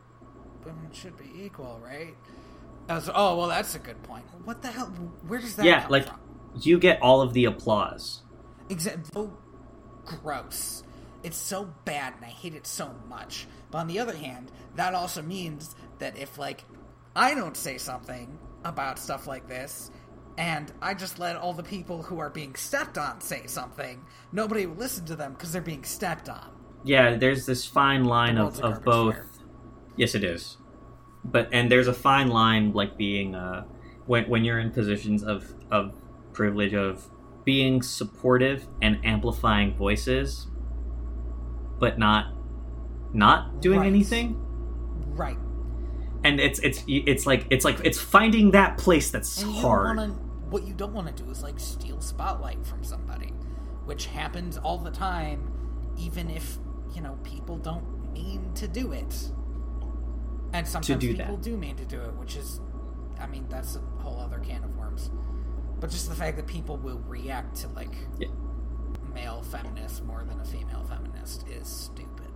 women 0.65 0.89
should 0.91 1.17
be 1.17 1.29
equal, 1.43 1.79
right? 1.83 2.15
I 2.89 2.95
was, 2.95 3.09
oh, 3.13 3.37
well, 3.37 3.47
that's 3.49 3.75
a 3.75 3.79
good 3.79 4.01
point. 4.03 4.23
What 4.45 4.61
the 4.61 4.69
hell? 4.69 4.87
Where 5.27 5.39
does 5.39 5.55
that 5.57 5.65
yeah 5.65 5.85
like 5.89 6.07
from? 6.07 6.19
you 6.59 6.79
get 6.79 7.01
all 7.01 7.21
of 7.21 7.33
the 7.33 7.45
applause 7.45 8.21
Exactly. 8.69 9.03
So 9.13 9.19
oh, 9.21 9.37
gross. 10.05 10.83
It's 11.23 11.37
so 11.37 11.73
bad, 11.85 12.13
and 12.15 12.25
I 12.25 12.29
hate 12.29 12.53
it 12.53 12.67
so 12.67 12.93
much. 13.09 13.47
But 13.71 13.79
on 13.79 13.87
the 13.87 13.99
other 13.99 14.15
hand, 14.15 14.51
that 14.75 14.93
also 14.93 15.21
means 15.21 15.75
that 15.99 16.17
if 16.17 16.37
like 16.37 16.63
I 17.15 17.33
don't 17.33 17.57
say 17.57 17.77
something 17.77 18.37
about 18.63 18.99
stuff 18.99 19.27
like 19.27 19.47
this, 19.47 19.91
and 20.37 20.71
I 20.81 20.93
just 20.93 21.17
let 21.19 21.35
all 21.35 21.53
the 21.53 21.63
people 21.63 22.03
who 22.03 22.19
are 22.19 22.29
being 22.29 22.53
stepped 22.55 22.97
on 22.97 23.21
say 23.21 23.47
something, 23.47 24.05
nobody 24.31 24.65
will 24.67 24.75
listen 24.75 25.05
to 25.05 25.15
them 25.15 25.33
because 25.33 25.51
they're 25.51 25.61
being 25.61 25.83
stepped 25.83 26.29
on. 26.29 26.49
yeah 26.83 27.15
there's 27.17 27.45
this 27.45 27.65
fine 27.65 28.03
line 28.05 28.35
The 28.35 28.43
of, 28.43 28.59
of 28.61 28.83
both 28.83 29.15
fire. 29.15 29.25
yes 29.95 30.13
it 30.15 30.23
is 30.23 30.57
but 31.25 31.49
and 31.51 31.69
there's 31.71 31.87
a 31.87 31.93
fine 31.93 32.27
line 32.29 32.71
like 32.73 32.95
being 32.97 33.33
uh 33.35 33.65
when 34.05 34.29
when 34.29 34.45
you're 34.45 34.59
in 34.59 34.69
positions 34.71 35.23
of 35.23 35.53
of 35.71 35.93
privilege 36.33 36.73
of 36.75 37.09
being 37.43 37.81
supportive 37.81 38.67
and 38.81 38.99
amplifying 39.03 39.73
voices 39.75 40.47
but 41.79 41.97
not 41.97 42.33
not 43.13 43.59
doing 43.61 43.79
Right. 43.79 43.87
anything 43.87 44.35
Right. 45.15 45.37
and 46.23 46.39
it's 46.39 46.59
it's 46.59 46.83
it's 46.87 47.25
like 47.25 47.47
it's 47.49 47.65
like 47.65 47.79
it's 47.83 47.99
finding 47.99 48.51
that 48.51 48.77
place 48.77 49.09
that's 49.09 49.41
hard 49.41 49.97
wanna, 49.97 50.15
what 50.49 50.65
you 50.67 50.73
don't 50.73 50.93
want 50.93 51.15
to 51.15 51.23
do 51.23 51.29
is 51.29 51.43
like 51.43 51.59
steal 51.59 52.01
spotlight 52.01 52.65
from 52.65 52.83
somebody, 52.83 53.33
which 53.85 54.07
happens 54.07 54.57
all 54.57 54.77
the 54.77 54.91
time, 54.91 55.51
even 55.97 56.29
if 56.29 56.57
you 56.93 57.01
know 57.01 57.17
people 57.23 57.57
don't 57.57 58.11
mean 58.13 58.51
to 58.55 58.67
do 58.67 58.91
it. 58.91 59.31
And 60.53 60.65
sometimes 60.67 61.01
do 61.01 61.13
people 61.15 61.35
that. 61.35 61.43
do 61.43 61.57
mean 61.57 61.75
to 61.75 61.85
do 61.85 61.99
it, 62.01 62.13
which 62.15 62.35
is, 62.37 62.61
I 63.19 63.27
mean, 63.27 63.45
that's 63.49 63.75
a 63.75 63.79
whole 64.01 64.19
other 64.19 64.39
can 64.39 64.63
of 64.63 64.77
worms. 64.77 65.11
But 65.79 65.89
just 65.91 66.09
the 66.09 66.15
fact 66.15 66.37
that 66.37 66.47
people 66.47 66.77
will 66.77 67.01
react 67.07 67.57
to 67.57 67.67
like 67.69 67.93
Yeah. 68.17 68.29
male 69.13 69.43
feminists 69.43 70.01
more 70.01 70.23
than 70.23 70.39
a 70.39 70.45
female 70.45 70.83
feminist 70.87 71.47
is 71.49 71.67
stupid. 71.67 72.26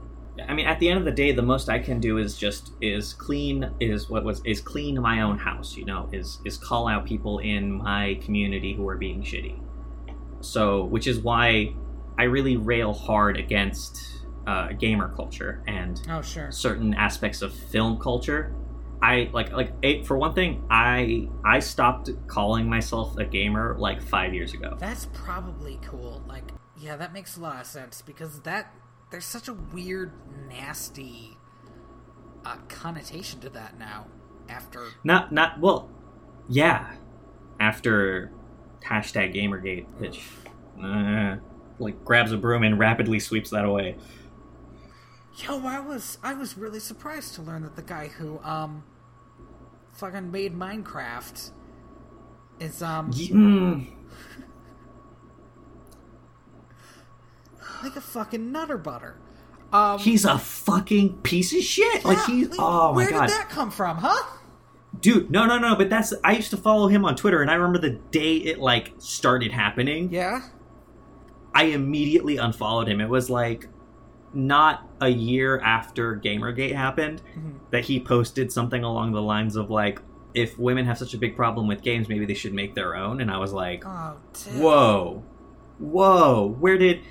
I 0.48 0.54
mean, 0.54 0.66
at 0.66 0.80
the 0.80 0.90
end 0.90 0.98
of 0.98 1.06
the 1.06 1.12
day, 1.12 1.32
the 1.34 1.42
most 1.42 1.70
I 1.70 1.80
can 1.80 2.00
do 2.00 2.18
is 2.18 2.38
just 2.38 2.72
is 2.82 3.14
clean 3.14 3.70
is 3.80 4.10
what 4.10 4.24
was 4.24 4.42
is 4.46 4.62
clean 4.62 5.00
my 5.02 5.22
own 5.22 5.38
house. 5.38 5.76
You 5.76 5.86
know, 5.86 6.10
is 6.12 6.40
is 6.46 6.58
call 6.58 6.88
out 6.88 7.06
people 7.06 7.40
in 7.40 7.72
my 7.72 8.20
community 8.24 8.74
who 8.74 8.88
are 8.88 8.98
being 8.98 9.22
shitty. 9.22 9.60
So, 10.42 10.86
which 10.86 11.08
is 11.08 11.20
why 11.20 11.74
I 12.18 12.24
really 12.24 12.58
rail 12.58 12.94
hard 12.94 13.38
against 13.38 14.26
uh, 14.48 14.70
gamer 14.74 15.14
culture 15.16 15.64
and 15.68 16.02
Oh 16.10 16.22
sure. 16.22 16.52
certain 16.52 16.94
aspects 16.94 17.42
of 17.42 17.54
film 17.54 18.00
culture. 18.00 18.54
I 19.02 19.30
like 19.34 19.52
like 19.52 19.74
it, 19.82 20.06
for 20.06 20.18
one 20.18 20.34
thing, 20.34 20.64
I 20.70 21.28
I 21.44 21.60
stopped 21.60 22.10
calling 22.28 22.70
myself 22.70 23.18
a 23.18 23.26
gamer 23.26 23.76
like 23.78 24.02
five 24.02 24.34
years 24.34 24.54
ago. 24.54 24.78
That's 24.80 25.08
probably 25.14 25.80
cool. 25.82 26.22
Like, 26.28 26.52
yeah, 26.78 26.96
that 26.98 27.12
makes 27.12 27.36
a 27.36 27.42
lot 27.42 27.62
of 27.62 27.66
sense 27.68 28.02
because 28.02 28.42
that 28.42 28.74
there's 29.12 29.26
such 29.26 29.48
a 29.48 29.54
weird, 29.54 30.14
nasty 30.50 31.38
uh, 32.46 32.56
connotation 32.68 33.40
to 33.42 33.50
that 33.50 33.78
now. 33.78 34.08
After 34.50 34.88
Not 35.04 35.32
not 35.32 35.60
well, 35.62 35.90
yeah. 36.50 36.96
After 37.60 38.32
hashtag 38.86 39.36
Gamergate, 39.36 39.86
which 39.98 40.22
uh, 40.84 41.38
like 41.80 42.04
grabs 42.04 42.32
a 42.32 42.38
broom 42.38 42.64
and 42.64 42.78
rapidly 42.78 43.20
sweeps 43.20 43.52
that 43.52 43.64
away. 43.64 43.96
yo, 45.38 45.66
I 45.66 45.80
was 45.80 46.18
I 46.24 46.34
was 46.34 46.58
really 46.58 46.80
surprised 46.80 47.36
to 47.36 47.42
learn 47.42 47.62
that 47.64 47.76
the 47.76 47.82
guy 47.82 48.08
who 48.08 48.40
um 48.40 48.84
fucking 49.94 50.32
made 50.32 50.54
Minecraft 50.58 51.52
is 52.60 52.82
um 52.82 53.12
Ye- 53.14 53.94
like 57.84 57.96
a 57.96 58.02
fucking 58.02 58.52
nutter 58.52 58.78
butter. 58.78 59.18
Um, 59.74 60.00
he's 60.00 60.26
a 60.26 60.38
fucking 60.38 61.20
piece 61.20 61.54
of 61.56 61.62
shit. 61.62 62.04
Like 62.04 62.18
yeah, 62.18 62.26
he's 62.28 62.50
like, 62.50 62.60
oh 62.60 62.94
my 62.94 63.04
god, 63.06 63.12
where 63.12 63.22
did 63.28 63.30
that 63.30 63.48
come 63.50 63.72
from, 63.72 63.98
huh? 63.98 64.38
dude. 65.00 65.32
No, 65.32 65.46
no, 65.46 65.58
no. 65.58 65.76
But 65.76 65.90
that's 65.90 66.14
I 66.24 66.34
used 66.34 66.50
to 66.52 66.58
follow 66.58 66.88
him 66.88 67.06
on 67.06 67.16
Twitter, 67.16 67.42
and 67.42 67.50
I 67.50 67.54
remember 67.56 67.80
the 67.80 67.98
day 68.12 68.36
it 68.38 68.60
like 68.60 68.94
started 68.98 69.52
happening. 69.54 70.12
Yeah. 70.12 70.42
I 71.54 71.66
immediately 71.66 72.38
unfollowed 72.38 72.88
him. 72.88 73.00
It 73.02 73.10
was 73.10 73.30
like 73.30 73.68
not 74.34 74.88
a 75.02 75.10
year 75.10 75.60
after 75.60 76.16
Gamergate 76.18 76.74
happened 76.74 77.22
Mhm. 77.38 77.56
that 77.72 77.86
he 77.86 78.00
posted 78.00 78.52
something 78.52 78.84
along 78.84 79.12
the 79.12 79.22
lines 79.22 79.56
of 79.58 79.70
like, 79.70 80.02
if 80.34 80.58
women 80.58 80.86
have 80.86 80.98
such 80.98 81.14
a 81.14 81.18
big 81.18 81.36
problem 81.36 81.68
with 81.68 81.82
games, 81.82 82.08
maybe 82.08 82.26
they 82.26 82.34
should 82.34 82.54
make 82.54 82.74
their 82.74 82.96
own. 82.96 83.20
And 83.20 83.30
I 83.30 83.38
was 83.38 83.52
like, 83.52 83.84
Oh, 83.86 84.16
whoa, 84.56 85.24
whoa, 85.80 86.56
where 86.60 86.78
did, 86.78 87.02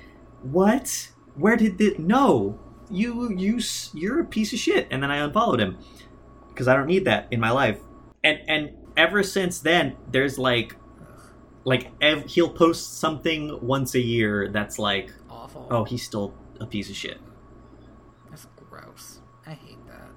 what? 0.43 1.09
Where 1.35 1.55
did 1.55 1.77
the, 1.77 1.95
no, 1.97 2.59
you, 2.89 3.31
you, 3.35 3.59
you're 3.93 4.19
a 4.21 4.25
piece 4.25 4.51
of 4.53 4.59
shit. 4.59 4.87
And 4.91 5.01
then 5.01 5.09
I 5.11 5.17
unfollowed 5.17 5.59
him 5.59 5.77
because 6.49 6.67
I 6.67 6.75
don't 6.75 6.87
need 6.87 7.05
that 7.05 7.27
in 7.31 7.39
my 7.39 7.51
life. 7.51 7.79
And, 8.23 8.39
and 8.47 8.71
ever 8.97 9.23
since 9.23 9.59
then, 9.59 9.95
there's 10.11 10.37
like, 10.37 10.75
like 11.63 11.91
ev- 12.01 12.25
he'll 12.29 12.49
post 12.49 12.99
something 12.99 13.65
once 13.65 13.95
a 13.95 13.99
year 14.01 14.49
that's 14.49 14.77
like, 14.77 15.11
Awful. 15.29 15.67
oh, 15.71 15.83
he's 15.85 16.03
still 16.03 16.33
a 16.59 16.65
piece 16.65 16.89
of 16.89 16.95
shit. 16.95 17.17
that's 18.29 18.47
gross. 18.69 19.19
I 19.45 19.51
hate 19.53 19.77
that. 19.87 20.09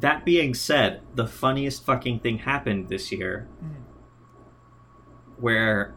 That 0.00 0.24
being 0.24 0.54
said, 0.54 1.00
the 1.14 1.26
funniest 1.26 1.84
fucking 1.84 2.20
thing 2.20 2.38
happened 2.38 2.88
this 2.88 3.10
year 3.10 3.48
Mhm. 3.64 3.82
where 5.38 5.94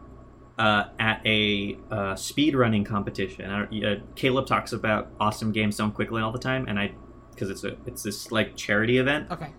uh, 0.60 0.84
at 0.98 1.22
a 1.26 1.76
uh, 1.90 2.14
speed 2.14 2.54
running 2.54 2.84
competition. 2.84 3.50
Uh, 3.50 3.96
Caleb 4.14 4.46
talks 4.46 4.72
about 4.72 5.08
awesome 5.18 5.52
games 5.52 5.76
done 5.78 5.90
quickly 5.90 6.20
all 6.20 6.30
the 6.32 6.38
time, 6.38 6.66
and 6.68 6.78
I 6.78 6.92
because 7.30 7.48
it's 7.48 7.64
a 7.64 7.76
it's 7.86 8.02
this 8.02 8.30
like 8.30 8.54
charity 8.56 8.98
event 8.98 9.30
Okay. 9.30 9.52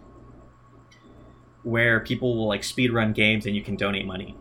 where 1.64 2.00
people 2.02 2.36
will 2.38 2.48
like 2.48 2.64
speed 2.64 2.92
run 2.94 3.14
games 3.14 3.46
and 3.48 3.56
you 3.56 3.64
can 3.64 3.76
donate 3.76 4.06
money. 4.06 4.38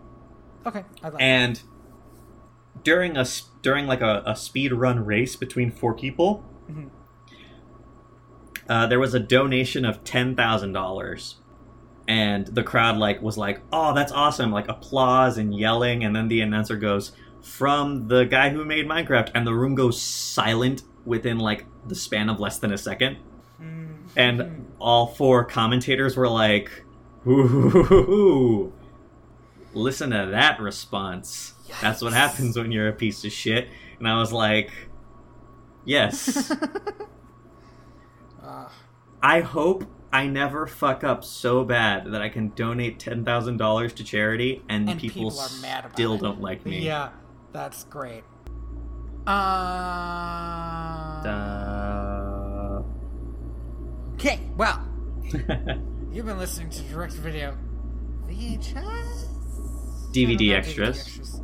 Okay. 0.66 0.84
I 1.02 1.08
like 1.08 1.22
And 1.22 1.62
during 2.84 3.16
a 3.16 3.24
during 3.62 3.86
like 3.86 4.02
a, 4.02 4.22
a 4.26 4.36
speed 4.36 4.72
run 4.72 5.04
race 5.04 5.36
between 5.36 5.70
four 5.70 5.94
people, 5.94 6.44
Mhm. 6.70 6.90
uh, 8.68 8.86
there 8.86 9.00
was 9.00 9.14
a 9.14 9.20
donation 9.20 9.86
of 9.86 10.04
ten 10.04 10.36
thousand 10.36 10.72
dollars, 10.74 11.36
and 12.08 12.46
the 12.48 12.62
crowd 12.62 12.96
like 12.96 13.22
was 13.22 13.36
like, 13.38 13.60
"Oh, 13.72 13.94
that's 13.94 14.12
awesome!" 14.12 14.50
Like 14.52 14.68
applause 14.68 15.38
and 15.38 15.54
yelling, 15.54 16.04
and 16.04 16.14
then 16.14 16.28
the 16.28 16.40
announcer 16.40 16.76
goes, 16.76 17.12
"From 17.42 18.08
the 18.08 18.24
guy 18.24 18.50
who 18.50 18.64
made 18.64 18.86
Minecraft," 18.86 19.30
and 19.34 19.46
the 19.46 19.54
room 19.54 19.74
goes 19.74 20.00
silent 20.00 20.82
within 21.04 21.38
like 21.38 21.66
the 21.86 21.94
span 21.94 22.28
of 22.28 22.40
less 22.40 22.58
than 22.58 22.72
a 22.72 22.78
second, 22.78 23.16
Mm. 23.62 23.88
and 24.16 24.66
all 24.78 25.06
four 25.06 25.44
commentators 25.44 26.16
were 26.16 26.28
like, 26.28 26.84
"Ooh." 27.26 28.72
Listen 29.72 30.10
to 30.10 30.26
that 30.32 30.58
response. 30.60 31.54
That's 31.80 32.02
what 32.02 32.12
happens 32.12 32.56
when 32.56 32.72
you're 32.72 32.88
a 32.88 32.92
piece 32.92 33.24
of 33.24 33.30
shit. 33.30 33.68
And 34.00 34.08
I 34.08 34.18
was 34.18 34.32
like, 34.32 34.72
yes. 35.84 36.50
Uh, 38.42 38.68
I 39.22 39.40
hope 39.40 39.84
I 40.12 40.26
never 40.26 40.66
fuck 40.66 41.04
up 41.04 41.22
so 41.24 41.62
bad 41.64 42.06
that 42.12 42.20
I 42.20 42.28
can 42.28 42.48
donate 42.56 42.98
$10,000 42.98 43.94
to 43.94 44.04
charity 44.04 44.62
and, 44.68 44.90
And 44.90 45.00
people, 45.00 45.30
people 45.30 45.40
are 45.40 45.48
mad 45.62 45.84
about 45.84 45.92
still 45.96 46.14
it. 46.14 46.20
don't 46.20 46.40
like 46.40 46.66
me. 46.66 46.80
yeah, 46.80 47.10
that's 47.52 47.84
great. 47.84 48.24
Uh. 51.20 52.82
Okay. 54.14 54.40
Well, 54.56 54.84
you've 56.12 56.26
been 56.26 56.38
listening 56.38 56.70
to 56.70 56.82
direct 56.84 57.12
video 57.14 57.56
VHS 58.28 59.26
DVD 60.12 60.48
No, 60.48 60.52
no, 60.52 60.58
extras. 60.58 61.40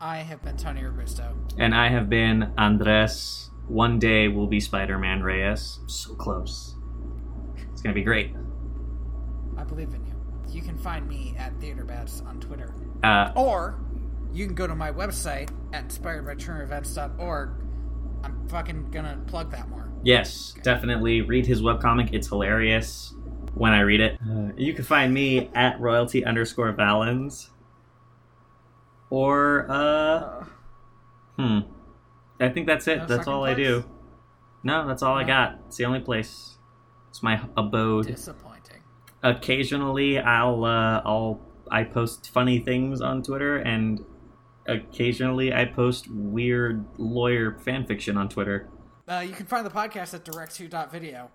I 0.00 0.18
have 0.18 0.42
been 0.42 0.56
Tony 0.56 0.82
Robusto. 0.82 1.34
and 1.58 1.74
I 1.74 1.88
have 1.88 2.08
been 2.08 2.52
Andres. 2.58 3.50
One 3.68 3.98
day 3.98 4.28
will 4.28 4.46
be 4.46 4.60
Spider 4.60 4.98
Man 4.98 5.22
Reyes. 5.22 5.78
So 5.86 6.14
close. 6.14 6.74
It's 7.80 7.82
going 7.86 7.94
to 7.94 7.98
be 7.98 8.04
great. 8.04 8.34
I 9.56 9.64
believe 9.64 9.94
in 9.94 10.04
you. 10.04 10.12
You 10.50 10.60
can 10.60 10.76
find 10.76 11.08
me 11.08 11.34
at 11.38 11.58
TheaterBats 11.60 12.26
on 12.26 12.38
Twitter. 12.38 12.74
Uh, 13.02 13.32
Or 13.34 13.80
you 14.34 14.44
can 14.44 14.54
go 14.54 14.66
to 14.66 14.74
my 14.74 14.92
website 14.92 15.48
at 15.72 15.88
inspiredbyturnerevents.org. 15.88 17.50
I'm 18.22 18.48
fucking 18.50 18.90
gonna 18.90 19.18
plug 19.26 19.50
that 19.52 19.70
more. 19.70 19.90
Yes, 20.02 20.54
definitely 20.62 21.22
read 21.22 21.46
his 21.46 21.62
webcomic. 21.62 22.10
It's 22.12 22.28
hilarious 22.28 23.14
when 23.54 23.72
I 23.72 23.80
read 23.80 24.02
it. 24.02 24.18
Uh, 24.30 24.52
you 24.58 24.74
can 24.74 24.84
find 24.84 25.14
me 25.14 25.48
at 25.54 25.80
royalty 25.80 26.22
underscore 26.22 26.72
valens. 26.72 27.48
Or, 29.08 29.64
uh, 29.70 30.44
hmm. 31.38 31.60
I 32.38 32.50
think 32.50 32.66
that's 32.66 32.86
it. 32.86 32.98
No 32.98 33.06
that's 33.06 33.26
all 33.26 33.42
I 33.42 33.54
do. 33.54 33.84
No, 34.62 34.86
that's 34.86 35.02
all 35.02 35.14
I 35.16 35.24
got. 35.24 35.60
It's 35.68 35.78
the 35.78 35.86
only 35.86 36.00
place. 36.00 36.58
It's 37.10 37.22
my 37.22 37.40
abode. 37.56 38.06
Disappointing. 38.06 38.78
Occasionally, 39.22 40.18
I'll, 40.18 40.64
uh, 40.64 41.02
I'll, 41.04 41.40
I 41.70 41.84
post 41.84 42.30
funny 42.30 42.58
things 42.60 43.00
on 43.00 43.22
Twitter, 43.22 43.58
and 43.58 44.00
occasionally 44.66 45.52
I 45.52 45.64
post 45.66 46.10
weird 46.10 46.84
lawyer 46.98 47.52
fanfiction 47.52 48.16
on 48.16 48.28
Twitter. 48.28 48.68
Uh, 49.08 49.20
you 49.26 49.32
can 49.32 49.46
find 49.46 49.66
the 49.66 49.70
podcast 49.70 50.14
at 50.14 50.24
direct2.video. 50.24 51.28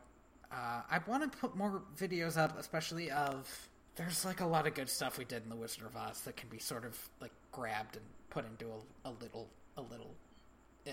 Uh, 0.52 0.82
I 0.90 1.00
want 1.08 1.30
to 1.30 1.38
put 1.38 1.56
more 1.56 1.82
videos 1.98 2.38
up, 2.38 2.58
especially 2.58 3.12
of. 3.12 3.70
There's 3.98 4.26
like 4.26 4.42
a 4.42 4.46
lot 4.46 4.68
of 4.68 4.74
good 4.74 4.90
stuff 4.90 5.18
we 5.18 5.24
did 5.24 5.44
in 5.44 5.50
the 5.50 5.56
Wizard 5.56 5.86
of 5.86 5.96
Oz 5.96 6.20
that 6.22 6.36
can 6.36 6.50
be 6.50 6.60
sort 6.60 6.84
of 6.84 6.98
like 7.22 7.32
grabbed 7.54 7.96
and 7.96 8.04
put 8.30 8.46
into 8.46 8.66
a, 8.68 9.10
a 9.10 9.12
little, 9.22 9.48
a 9.78 9.82
little. 9.82 10.14
Uh, 10.86 10.92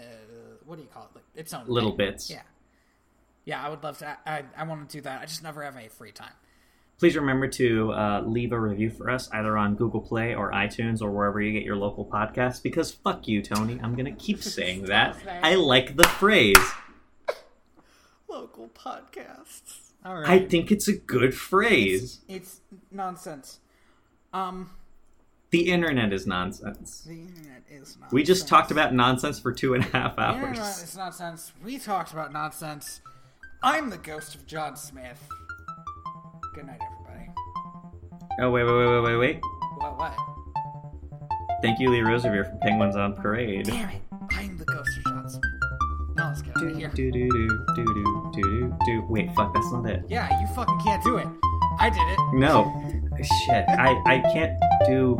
what 0.64 0.76
do 0.76 0.82
you 0.82 0.88
call 0.88 1.04
it? 1.04 1.16
Like 1.16 1.24
its 1.34 1.52
own 1.52 1.64
Little 1.66 1.90
thing. 1.96 2.10
bits. 2.10 2.30
Yeah, 2.30 2.42
yeah. 3.44 3.64
I 3.64 3.68
would 3.68 3.82
love 3.82 3.98
to. 3.98 4.08
I 4.26 4.38
I, 4.38 4.44
I 4.58 4.64
want 4.64 4.88
to 4.88 4.96
do 4.96 5.00
that. 5.02 5.20
I 5.20 5.26
just 5.26 5.42
never 5.42 5.62
have 5.62 5.76
any 5.76 5.88
free 5.88 6.12
time. 6.12 6.32
Please 6.98 7.16
remember 7.16 7.48
to 7.48 7.92
uh, 7.92 8.22
leave 8.24 8.52
a 8.52 8.60
review 8.60 8.88
for 8.90 9.10
us 9.10 9.28
either 9.32 9.56
on 9.58 9.74
Google 9.74 10.00
Play 10.00 10.34
or 10.36 10.52
iTunes 10.52 11.02
or 11.02 11.10
wherever 11.10 11.40
you 11.40 11.52
get 11.52 11.64
your 11.64 11.74
local 11.76 12.04
podcasts. 12.06 12.62
Because 12.62 12.92
fuck 12.92 13.26
you, 13.26 13.42
Tony. 13.42 13.80
I'm 13.82 13.94
gonna 13.96 14.12
keep 14.12 14.42
saying 14.42 14.84
that. 14.84 15.16
I 15.42 15.56
like 15.56 15.96
the 15.96 16.04
phrase. 16.06 16.58
Local 18.28 18.68
podcasts. 18.68 19.78
All 20.04 20.24
I 20.26 20.40
think 20.46 20.72
it's 20.72 20.88
a 20.88 20.94
good 20.94 21.34
phrase. 21.34 22.20
it's 22.28 22.60
nonsense. 22.90 23.60
Um, 24.32 24.70
The 25.50 25.70
internet 25.70 26.12
is 26.12 26.26
nonsense. 26.26 27.02
the 27.02 27.12
internet 27.12 27.62
is 27.70 27.96
nonsense. 27.96 28.12
We 28.12 28.22
just 28.24 28.48
talked 28.48 28.70
about 28.70 28.94
nonsense 28.94 29.38
for 29.38 29.52
two 29.52 29.74
and 29.74 29.84
a 29.84 29.88
half 29.88 30.16
The 30.16 30.32
internet 30.34 30.58
hours. 30.58 30.82
is 30.82 30.96
nonsense. 30.96 31.52
We 31.64 31.78
talked 31.78 32.12
about 32.12 32.32
nonsense. 32.32 33.00
I'm 33.64 33.90
the 33.90 33.98
ghost 33.98 34.34
of 34.34 34.46
John 34.46 34.76
Smith. 34.76 35.22
Good 36.54 36.66
night, 36.66 36.80
everybody. 36.84 37.30
Oh 38.40 38.50
wait, 38.50 38.64
wait, 38.64 38.72
wait, 38.74 38.86
wait, 38.86 39.00
wait, 39.02 39.16
wait. 39.16 39.40
What? 39.78 39.98
What? 39.98 40.14
Thank 41.62 41.78
you, 41.78 41.90
Lee 41.90 42.00
Rosevere, 42.00 42.44
for 42.44 42.56
Penguins 42.62 42.96
on 42.96 43.14
Parade. 43.14 43.66
Damn 43.66 43.88
it! 43.90 44.02
I'm 44.32 44.56
the 44.58 44.64
ghost 44.64 44.90
of 44.98 45.04
John 45.04 45.28
Smith. 45.28 45.42
Now 46.16 46.28
let's 46.28 46.42
get 46.42 46.56
out 46.56 46.62
of 46.64 46.72
Do 46.72 46.76
here. 46.76 46.88
do 46.94 47.10
do 47.12 47.28
do 47.28 47.48
do 47.76 47.84
do 47.84 48.32
do 48.34 48.78
do. 48.84 49.06
Wait, 49.08 49.32
fuck, 49.34 49.54
that's 49.54 49.70
not 49.72 49.88
it. 49.88 50.02
Yeah, 50.08 50.40
you 50.40 50.46
fucking 50.48 50.80
can't 50.84 51.02
do 51.04 51.16
it. 51.18 51.28
I 51.78 51.88
did 51.88 52.02
it. 52.02 52.18
No, 52.34 52.64
shit. 53.46 53.64
I 53.68 53.92
I 54.06 54.20
can't 54.32 54.58
do. 54.86 55.16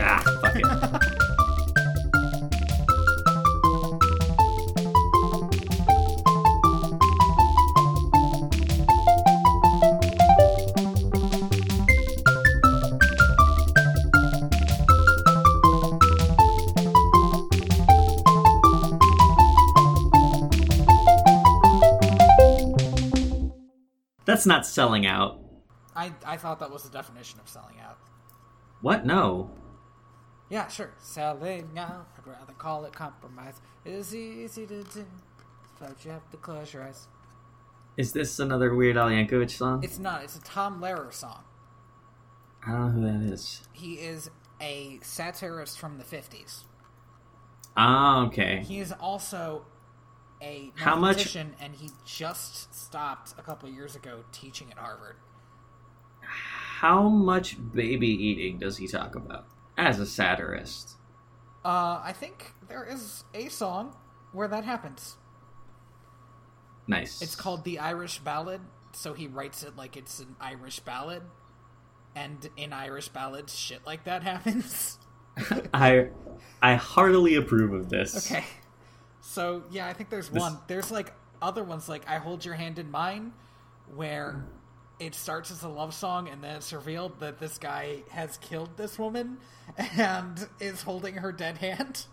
Ah, 0.00 0.22
fuck 0.42 0.56
it. 0.56 1.16
That's 24.40 24.46
not 24.46 24.64
selling 24.64 25.04
out. 25.04 25.38
I 25.94 26.14
I 26.24 26.38
thought 26.38 26.60
that 26.60 26.70
was 26.70 26.82
the 26.82 26.88
definition 26.88 27.38
of 27.40 27.46
selling 27.46 27.78
out. 27.78 27.98
What? 28.80 29.04
No. 29.04 29.50
Yeah, 30.48 30.66
sure. 30.68 30.94
Selling 30.98 31.68
out. 31.76 32.08
I'd 32.16 32.26
rather 32.26 32.54
call 32.54 32.86
it 32.86 32.94
compromise. 32.94 33.60
It's 33.84 34.14
easy 34.14 34.66
to 34.66 34.82
do, 34.82 35.04
but 35.78 36.02
you 36.06 36.12
have 36.12 36.30
to 36.30 36.38
close 36.38 36.72
your 36.72 36.84
eyes. 36.84 37.06
Is 37.98 38.14
this 38.14 38.38
another 38.38 38.74
Weird 38.74 38.96
Al 38.96 39.10
Yankovic 39.10 39.50
song? 39.50 39.84
It's 39.84 39.98
not. 39.98 40.24
It's 40.24 40.38
a 40.38 40.40
Tom 40.40 40.80
Lehrer 40.80 41.12
song. 41.12 41.44
I 42.66 42.70
don't 42.70 43.02
know 43.02 43.08
who 43.10 43.18
that 43.26 43.34
is. 43.34 43.60
He 43.74 43.96
is 43.96 44.30
a 44.58 45.00
satirist 45.02 45.78
from 45.78 45.98
the 45.98 46.04
50s. 46.04 46.62
Ah, 47.76 48.24
okay. 48.24 48.64
He 48.66 48.80
is 48.80 48.90
also 48.92 49.66
a 50.42 50.72
How 50.76 50.96
much- 50.96 51.36
and 51.36 51.54
he 51.74 51.90
just 52.04 52.74
stopped 52.74 53.34
a 53.38 53.42
couple 53.42 53.68
of 53.68 53.74
years 53.74 53.94
ago 53.96 54.24
teaching 54.32 54.70
at 54.70 54.78
Harvard. 54.78 55.16
How 56.22 57.08
much 57.08 57.56
baby 57.72 58.08
eating 58.08 58.58
does 58.58 58.78
he 58.78 58.86
talk 58.86 59.14
about 59.14 59.46
as 59.76 59.98
a 60.00 60.06
satirist? 60.06 60.96
Uh, 61.64 62.00
I 62.02 62.14
think 62.14 62.52
there 62.68 62.84
is 62.84 63.24
a 63.34 63.48
song 63.48 63.94
where 64.32 64.48
that 64.48 64.64
happens. 64.64 65.16
Nice. 66.86 67.20
It's 67.20 67.36
called 67.36 67.64
the 67.64 67.78
Irish 67.78 68.18
Ballad, 68.20 68.60
so 68.92 69.12
he 69.12 69.26
writes 69.26 69.62
it 69.62 69.76
like 69.76 69.96
it's 69.96 70.20
an 70.20 70.36
Irish 70.40 70.80
ballad, 70.80 71.22
and 72.16 72.48
in 72.56 72.72
Irish 72.72 73.08
ballads, 73.08 73.54
shit 73.56 73.84
like 73.86 74.04
that 74.04 74.22
happens. 74.22 74.98
I 75.74 76.08
I 76.62 76.74
heartily 76.74 77.36
approve 77.36 77.72
of 77.72 77.88
this. 77.90 78.30
Okay. 78.30 78.44
So 79.20 79.62
yeah, 79.70 79.86
I 79.86 79.92
think 79.92 80.10
there's 80.10 80.30
one. 80.30 80.58
There's 80.66 80.90
like 80.90 81.12
other 81.42 81.62
ones 81.62 81.88
like 81.88 82.08
I 82.08 82.16
Hold 82.16 82.44
Your 82.44 82.54
Hand 82.54 82.78
in 82.78 82.90
Mine 82.90 83.32
where 83.94 84.44
it 84.98 85.14
starts 85.14 85.50
as 85.50 85.62
a 85.62 85.68
love 85.68 85.94
song 85.94 86.28
and 86.28 86.44
then 86.44 86.56
it's 86.56 86.72
revealed 86.72 87.18
that 87.20 87.38
this 87.38 87.58
guy 87.58 88.02
has 88.10 88.36
killed 88.36 88.76
this 88.76 88.98
woman 88.98 89.38
and 89.96 90.46
is 90.60 90.82
holding 90.82 91.14
her 91.14 91.32
dead 91.32 91.58
hand. 91.58 92.06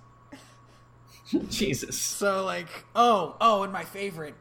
Jesus. 1.49 1.97
So 1.99 2.45
like, 2.45 2.69
oh, 2.95 3.35
oh, 3.41 3.63
and 3.63 3.73
my 3.73 3.83
favorite 3.83 4.35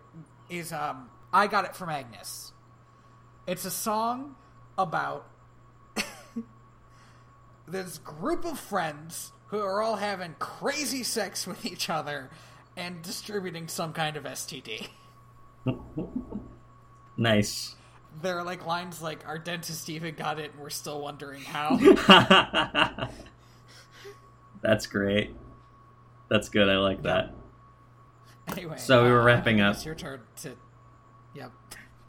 is 0.48 0.72
um 0.72 1.10
I 1.32 1.48
Got 1.48 1.64
It 1.64 1.74
From 1.74 1.90
Agnes. 1.90 2.52
It's 3.46 3.64
a 3.64 3.70
song 3.70 4.36
about 4.78 5.26
this 7.68 7.98
group 7.98 8.44
of 8.44 8.58
friends 8.58 9.32
who 9.48 9.60
are 9.60 9.82
all 9.82 9.96
having 9.96 10.34
crazy 10.38 11.02
sex 11.02 11.46
with 11.46 11.64
each 11.64 11.88
other 11.88 12.30
and 12.76 13.02
distributing 13.02 13.68
some 13.68 13.92
kind 13.92 14.16
of 14.16 14.24
STD. 14.24 14.88
nice. 17.16 17.74
There 18.22 18.38
are 18.38 18.44
like 18.44 18.66
lines 18.66 19.02
like 19.02 19.26
our 19.26 19.38
dentist 19.38 19.90
even 19.90 20.14
got 20.14 20.38
it 20.38 20.52
and 20.52 20.60
we're 20.60 20.70
still 20.70 21.00
wondering 21.00 21.42
how. 21.42 21.76
That's 24.62 24.86
great. 24.86 25.34
That's 26.28 26.48
good. 26.48 26.68
I 26.68 26.78
like 26.78 27.02
that. 27.02 27.34
anyway. 28.48 28.76
So 28.78 29.04
we 29.04 29.10
were 29.10 29.20
uh, 29.20 29.24
wrapping 29.24 29.60
up. 29.60 29.74
It's 29.76 29.84
your 29.84 29.94
turn 29.94 30.20
to 30.42 30.56
Yep. 31.34 31.52